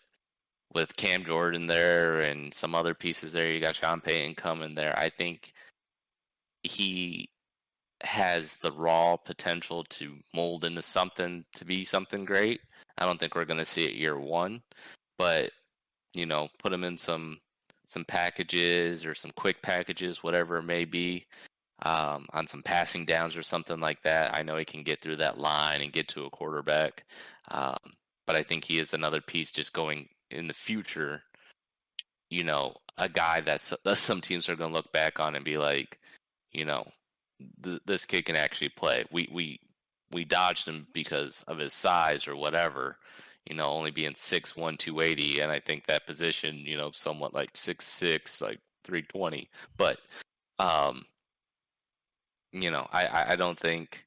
[0.74, 4.96] with Cam Jordan there and some other pieces there, you got Sean Payton coming there.
[4.98, 5.52] I think
[6.62, 7.30] he
[8.02, 12.60] has the raw potential to mold into something to be something great.
[12.98, 14.62] I don't think we're going to see it year one,
[15.18, 15.52] but
[16.14, 17.40] you know, put him in some
[17.86, 21.26] some packages or some quick packages, whatever it may be,
[21.82, 24.34] um, on some passing downs or something like that.
[24.34, 27.04] I know he can get through that line and get to a quarterback,
[27.50, 27.78] um,
[28.26, 31.22] but I think he is another piece just going in the future.
[32.30, 35.44] You know, a guy that's that some teams are going to look back on and
[35.44, 35.98] be like,
[36.52, 36.86] you know,
[37.62, 39.04] th- this kid can actually play.
[39.10, 39.60] We we
[40.12, 42.98] we dodged him because of his size or whatever.
[43.48, 46.90] You know, only being six one, two eighty, and I think that position, you know,
[46.92, 49.50] somewhat like six six, like three twenty.
[49.76, 49.98] But,
[50.58, 51.04] um,
[52.52, 54.06] you know, I I I don't think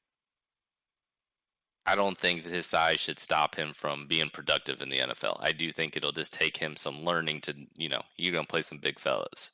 [1.86, 5.36] I don't think that his size should stop him from being productive in the NFL.
[5.40, 8.62] I do think it'll just take him some learning to, you know, you're gonna play
[8.62, 9.50] some big fellas.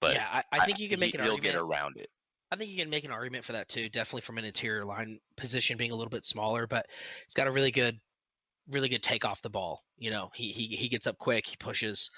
[0.00, 1.54] But yeah, I, I think you can make he, an he'll argument.
[1.54, 2.10] get around it.
[2.50, 3.88] I think you can make an argument for that too.
[3.88, 6.86] Definitely from an interior line position being a little bit smaller, but
[7.26, 7.98] he's got a really good,
[8.68, 9.82] really good take off the ball.
[9.98, 12.10] You know, he he he gets up quick, he pushes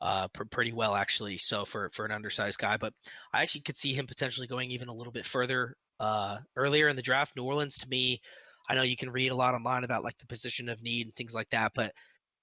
[0.00, 1.38] uh pr- pretty well actually.
[1.38, 2.92] So for for an undersized guy, but
[3.32, 6.96] I actually could see him potentially going even a little bit further uh earlier in
[6.96, 7.34] the draft.
[7.36, 8.20] New Orleans to me,
[8.68, 11.14] I know you can read a lot online about like the position of need and
[11.14, 11.92] things like that, but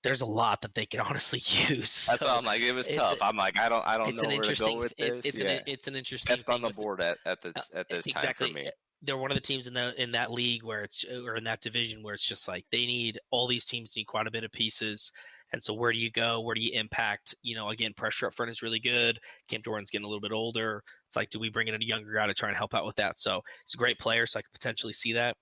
[0.06, 2.06] there's a lot that they could honestly use.
[2.06, 3.18] That's So why I'm like, it was tough.
[3.22, 5.26] i I'm like, I don't, I don't know where to go with it- this.
[5.26, 5.50] it's yeah.
[5.50, 6.32] an it's an interesting.
[6.32, 8.48] Best on the board at at this uh, at this exactly.
[8.48, 8.72] time for me.
[9.02, 11.62] they're one of the teams in the in that league where it's or in that
[11.62, 14.52] division where it's just like they need all these teams need quite a bit of
[14.52, 15.12] pieces.
[15.54, 16.42] And so where do you go?
[16.42, 17.34] Where do you impact?
[17.42, 19.20] You know, again, pressure up front is really good.
[19.48, 20.84] Cam Jordan's getting a little bit older.
[21.08, 22.96] It's like, do we bring in a younger guy to try and help out with
[22.96, 23.20] that?
[23.20, 25.36] So he's a great player, so I could potentially see that.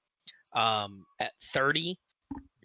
[0.55, 1.97] Um, at 30,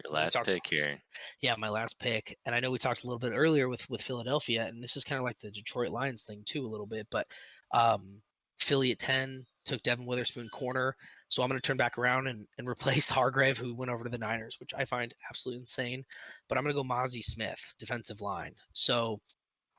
[0.04, 0.98] Your last talked- pick here.
[1.40, 4.02] yeah, my last pick, and I know we talked a little bit earlier with with
[4.02, 7.06] Philadelphia, and this is kind of like the Detroit Lions thing too, a little bit.
[7.10, 7.26] But
[7.72, 8.22] um,
[8.58, 10.96] Philly at ten took Devon Witherspoon corner,
[11.28, 14.10] so I'm going to turn back around and, and replace Hargrave, who went over to
[14.10, 16.04] the Niners, which I find absolutely insane.
[16.48, 18.54] But I'm going to go Mazi Smith, defensive line.
[18.72, 19.20] So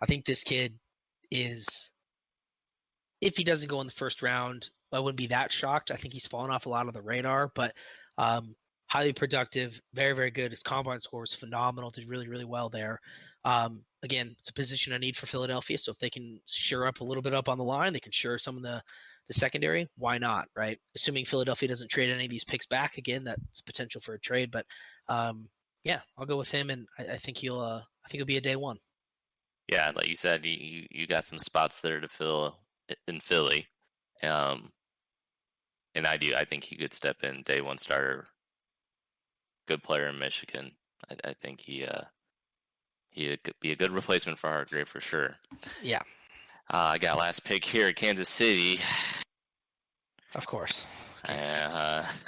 [0.02, 0.78] I think this kid
[1.32, 1.92] is,
[3.22, 5.92] if he doesn't go in the first round, I wouldn't be that shocked.
[5.92, 7.74] I think he's fallen off a lot of the radar, but
[8.18, 8.56] um,
[8.90, 10.52] highly productive, very, very good.
[10.52, 13.00] His combine score was phenomenal, did really, really well there.
[13.46, 15.78] Um, again, it's a position I need for Philadelphia.
[15.78, 18.12] So if they can sure up a little bit up on the line, they can
[18.12, 18.82] sure some of the,
[19.28, 20.80] the secondary, why not, right?
[20.96, 24.50] Assuming Philadelphia doesn't trade any of these picks back again, that's potential for a trade.
[24.52, 24.66] But
[25.08, 25.48] um,
[25.84, 28.38] yeah, I'll go with him, and I, I think he'll, uh, I think he'll be
[28.38, 28.78] a day one.
[29.72, 32.60] Yeah, like you said, you you- you got some spots there to fill
[33.08, 33.68] in Philly.
[34.24, 34.72] Um,
[35.96, 36.34] and I do.
[36.36, 38.28] I think he could step in day one starter.
[39.70, 40.72] Good player in Michigan.
[41.12, 42.02] I, I think he uh
[43.12, 45.36] he could be a good replacement for Hargrave for sure.
[45.84, 46.02] Yeah,
[46.74, 48.80] Uh, I got last pick here at Kansas City.
[50.34, 50.86] of course.
[51.28, 52.04] Uh,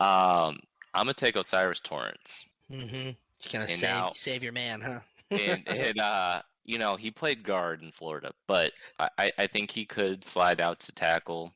[0.00, 0.58] um,
[0.92, 2.44] I'm gonna take O'Cyrus Torrence.
[2.70, 2.94] Mm-hmm.
[3.08, 3.14] You
[3.50, 5.00] kind of And save, now- save your man, huh?
[5.30, 9.70] and and uh, you know he played guard in Florida, but I, I- I think
[9.70, 11.54] he could slide out to tackle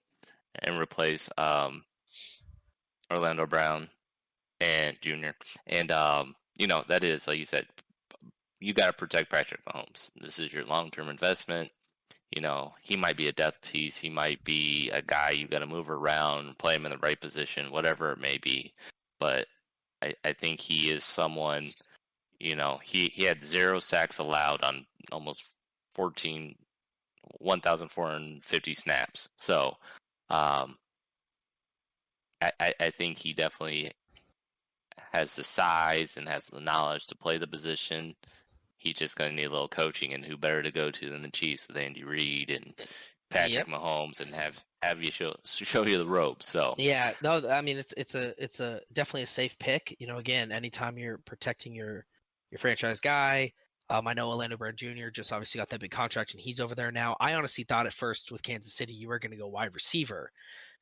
[0.60, 1.84] and replace um,
[3.12, 3.90] Orlando Brown
[4.64, 5.34] and Junior.
[5.66, 7.66] And um, you know that is like you said,
[8.60, 10.10] you got to protect Patrick Mahomes.
[10.20, 11.70] This is your long term investment.
[12.34, 13.98] You know he might be a death piece.
[13.98, 17.20] He might be a guy you got to move around, play him in the right
[17.20, 18.72] position, whatever it may be.
[19.20, 19.46] But
[20.02, 21.68] I, I think he is someone
[22.40, 25.44] you know, he, he had zero sacks allowed on almost
[25.94, 26.54] 14,
[27.38, 29.28] 1,450 snaps.
[29.38, 29.76] So,
[30.30, 30.76] um,
[32.42, 33.92] I, I, I think he definitely
[35.14, 38.16] has the size and has the knowledge to play the position.
[38.76, 41.22] He's just going to need a little coaching, and who better to go to than
[41.22, 42.74] the Chiefs with Andy Reid and
[43.30, 43.68] Patrick Yep.
[43.68, 46.46] Mahomes, and have have you show show you the ropes.
[46.46, 49.96] So Yeah, no, I mean it's it's a it's a definitely a safe pick.
[50.00, 52.04] You know, again, anytime you're protecting your
[52.50, 53.52] your franchise guy.
[53.90, 55.10] Um, I know Orlando Brown Jr.
[55.12, 57.16] just obviously got that big contract and he's over there now.
[57.20, 60.32] I honestly thought at first with Kansas City you were going to go wide receiver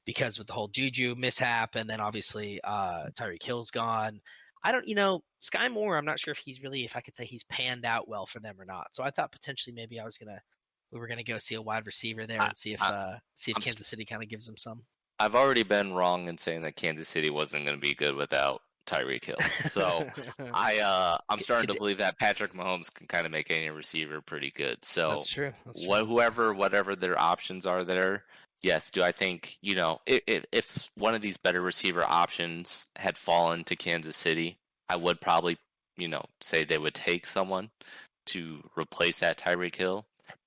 [0.04, 4.20] because with the whole Juju mishap and then obviously uh, Tyreek Hill's gone.
[4.64, 5.96] I don't, you know, Skyy Moore.
[5.96, 8.38] I'm not sure if he's really, if I could say he's panned out well for
[8.38, 8.88] them or not.
[8.92, 10.40] So I thought potentially maybe I was gonna,
[10.92, 13.50] we were gonna go see a wide receiver there and see if I- uh, see
[13.50, 14.82] if I'm Kansas City kind of gives them some.
[15.18, 18.62] I've already been wrong in saying that Kansas City wasn't going to be good without
[18.86, 19.36] Tyreek Hill.
[19.68, 20.06] So
[20.54, 24.20] I uh I'm starting to believe that Patrick Mahomes can kind of make any receiver
[24.20, 24.84] pretty good.
[24.84, 25.52] So that's true.
[25.64, 25.88] That's true.
[25.88, 28.24] what whoever whatever their options are there,
[28.62, 33.16] yes, do I think, you know, if, if one of these better receiver options had
[33.18, 34.58] fallen to Kansas City,
[34.88, 35.58] I would probably,
[35.96, 37.70] you know, say they would take someone
[38.26, 40.06] to replace that Tyreek Hill,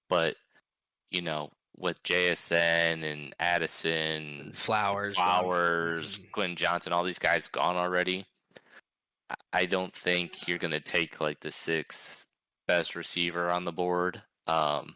[0.09, 0.35] but
[1.11, 6.31] you know, with JSN and Addison, Flowers, Flowers, Mhm.
[6.31, 8.25] Quinn Johnson, all these guys gone already.
[9.29, 12.27] I- I don't think you're going to take like the sixth
[12.67, 14.21] best receiver on the board.
[14.47, 14.95] Um,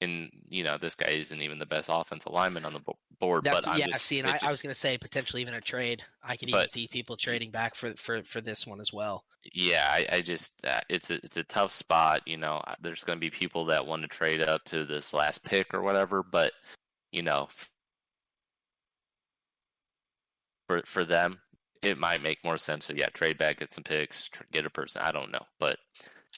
[0.00, 2.80] and you know this guy isn't even the best offensive lineman on the
[3.18, 3.44] board.
[3.44, 3.86] That's but I'm yeah.
[3.88, 6.02] just, see, and I, I was gonna say potentially even a trade.
[6.22, 9.24] I could even But- see people trading back for for for this one as well.
[9.54, 12.20] yeah, I, I just uh, it's a it's a tough spot.
[12.26, 15.14] You know, Uh, there's going to be people that want to trade up to this
[15.14, 16.52] last pick or whatever, but
[17.12, 17.48] you know,
[20.68, 21.38] for for them,
[21.82, 25.02] it might make more sense to yeah trade back, get some picks, get a person.
[25.02, 25.78] I don't know, but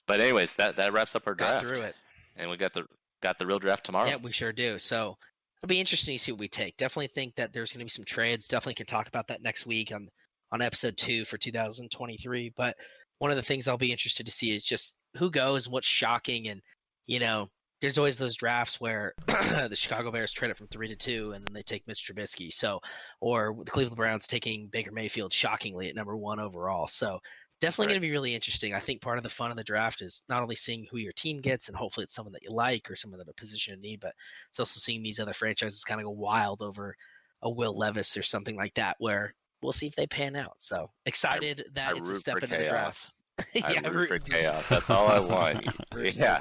[0.07, 1.95] but anyways, that that wraps up our Got draft, through it.
[2.37, 2.85] and we got the
[3.23, 4.09] got the real draft tomorrow.
[4.09, 4.79] Yeah, we sure do.
[4.79, 5.17] So
[5.63, 6.77] it'll be interesting to see what we take.
[6.77, 8.49] Definitely think that there's going to be some trades.
[8.49, 10.09] Definitely can talk about that next week on
[10.51, 12.53] on episode two for 2023.
[12.57, 12.77] But
[13.19, 15.87] one of the things I'll be interested to see is just who goes and what's
[15.87, 16.49] shocking.
[16.49, 16.63] And,
[17.07, 17.49] you know,
[17.81, 21.45] there's always those drafts where the Chicago Bears trade it from three to two and
[21.45, 22.53] then they take Mitch Trubisky.
[22.53, 22.81] So,
[23.21, 26.87] or the Cleveland Browns taking Baker Mayfield shockingly at number one overall.
[26.87, 27.21] So,
[27.61, 27.93] definitely right.
[27.93, 28.75] going to be really interesting.
[28.75, 31.13] I think part of the fun of the draft is not only seeing who your
[31.13, 33.81] team gets and hopefully it's someone that you like or someone that a position in
[33.81, 34.15] need, but
[34.51, 36.97] it's also seeing these other franchises kind of go wild over
[37.43, 40.57] a Will Levis or something like that, where we'll see if they pan out.
[40.59, 43.15] So excited I, that I it's a step into the draft.
[43.55, 44.69] yeah, I root for chaos.
[44.69, 45.67] That's all I want.
[46.17, 46.41] yeah,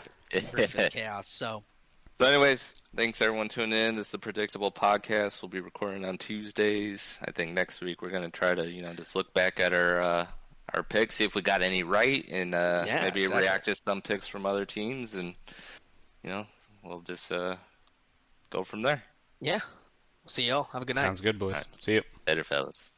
[0.52, 1.28] root for chaos.
[1.28, 1.64] So.
[2.20, 3.96] So, anyways, thanks everyone tuning in.
[3.96, 5.44] This is a predictable podcast.
[5.44, 7.20] We'll be recording on Tuesdays.
[7.24, 10.02] I think next week we're gonna try to, you know, just look back at our
[10.02, 10.26] uh,
[10.74, 13.44] our picks, see if we got any right, and uh, yeah, maybe exactly.
[13.44, 15.34] react to some picks from other teams, and
[16.24, 16.46] you know,
[16.84, 17.56] we'll just uh,
[18.50, 19.04] go from there.
[19.40, 19.60] Yeah.
[20.26, 20.64] See y'all.
[20.74, 21.06] Have a good night.
[21.06, 21.56] Sounds good, boys.
[21.56, 21.66] Right.
[21.80, 22.92] See you later, fellas.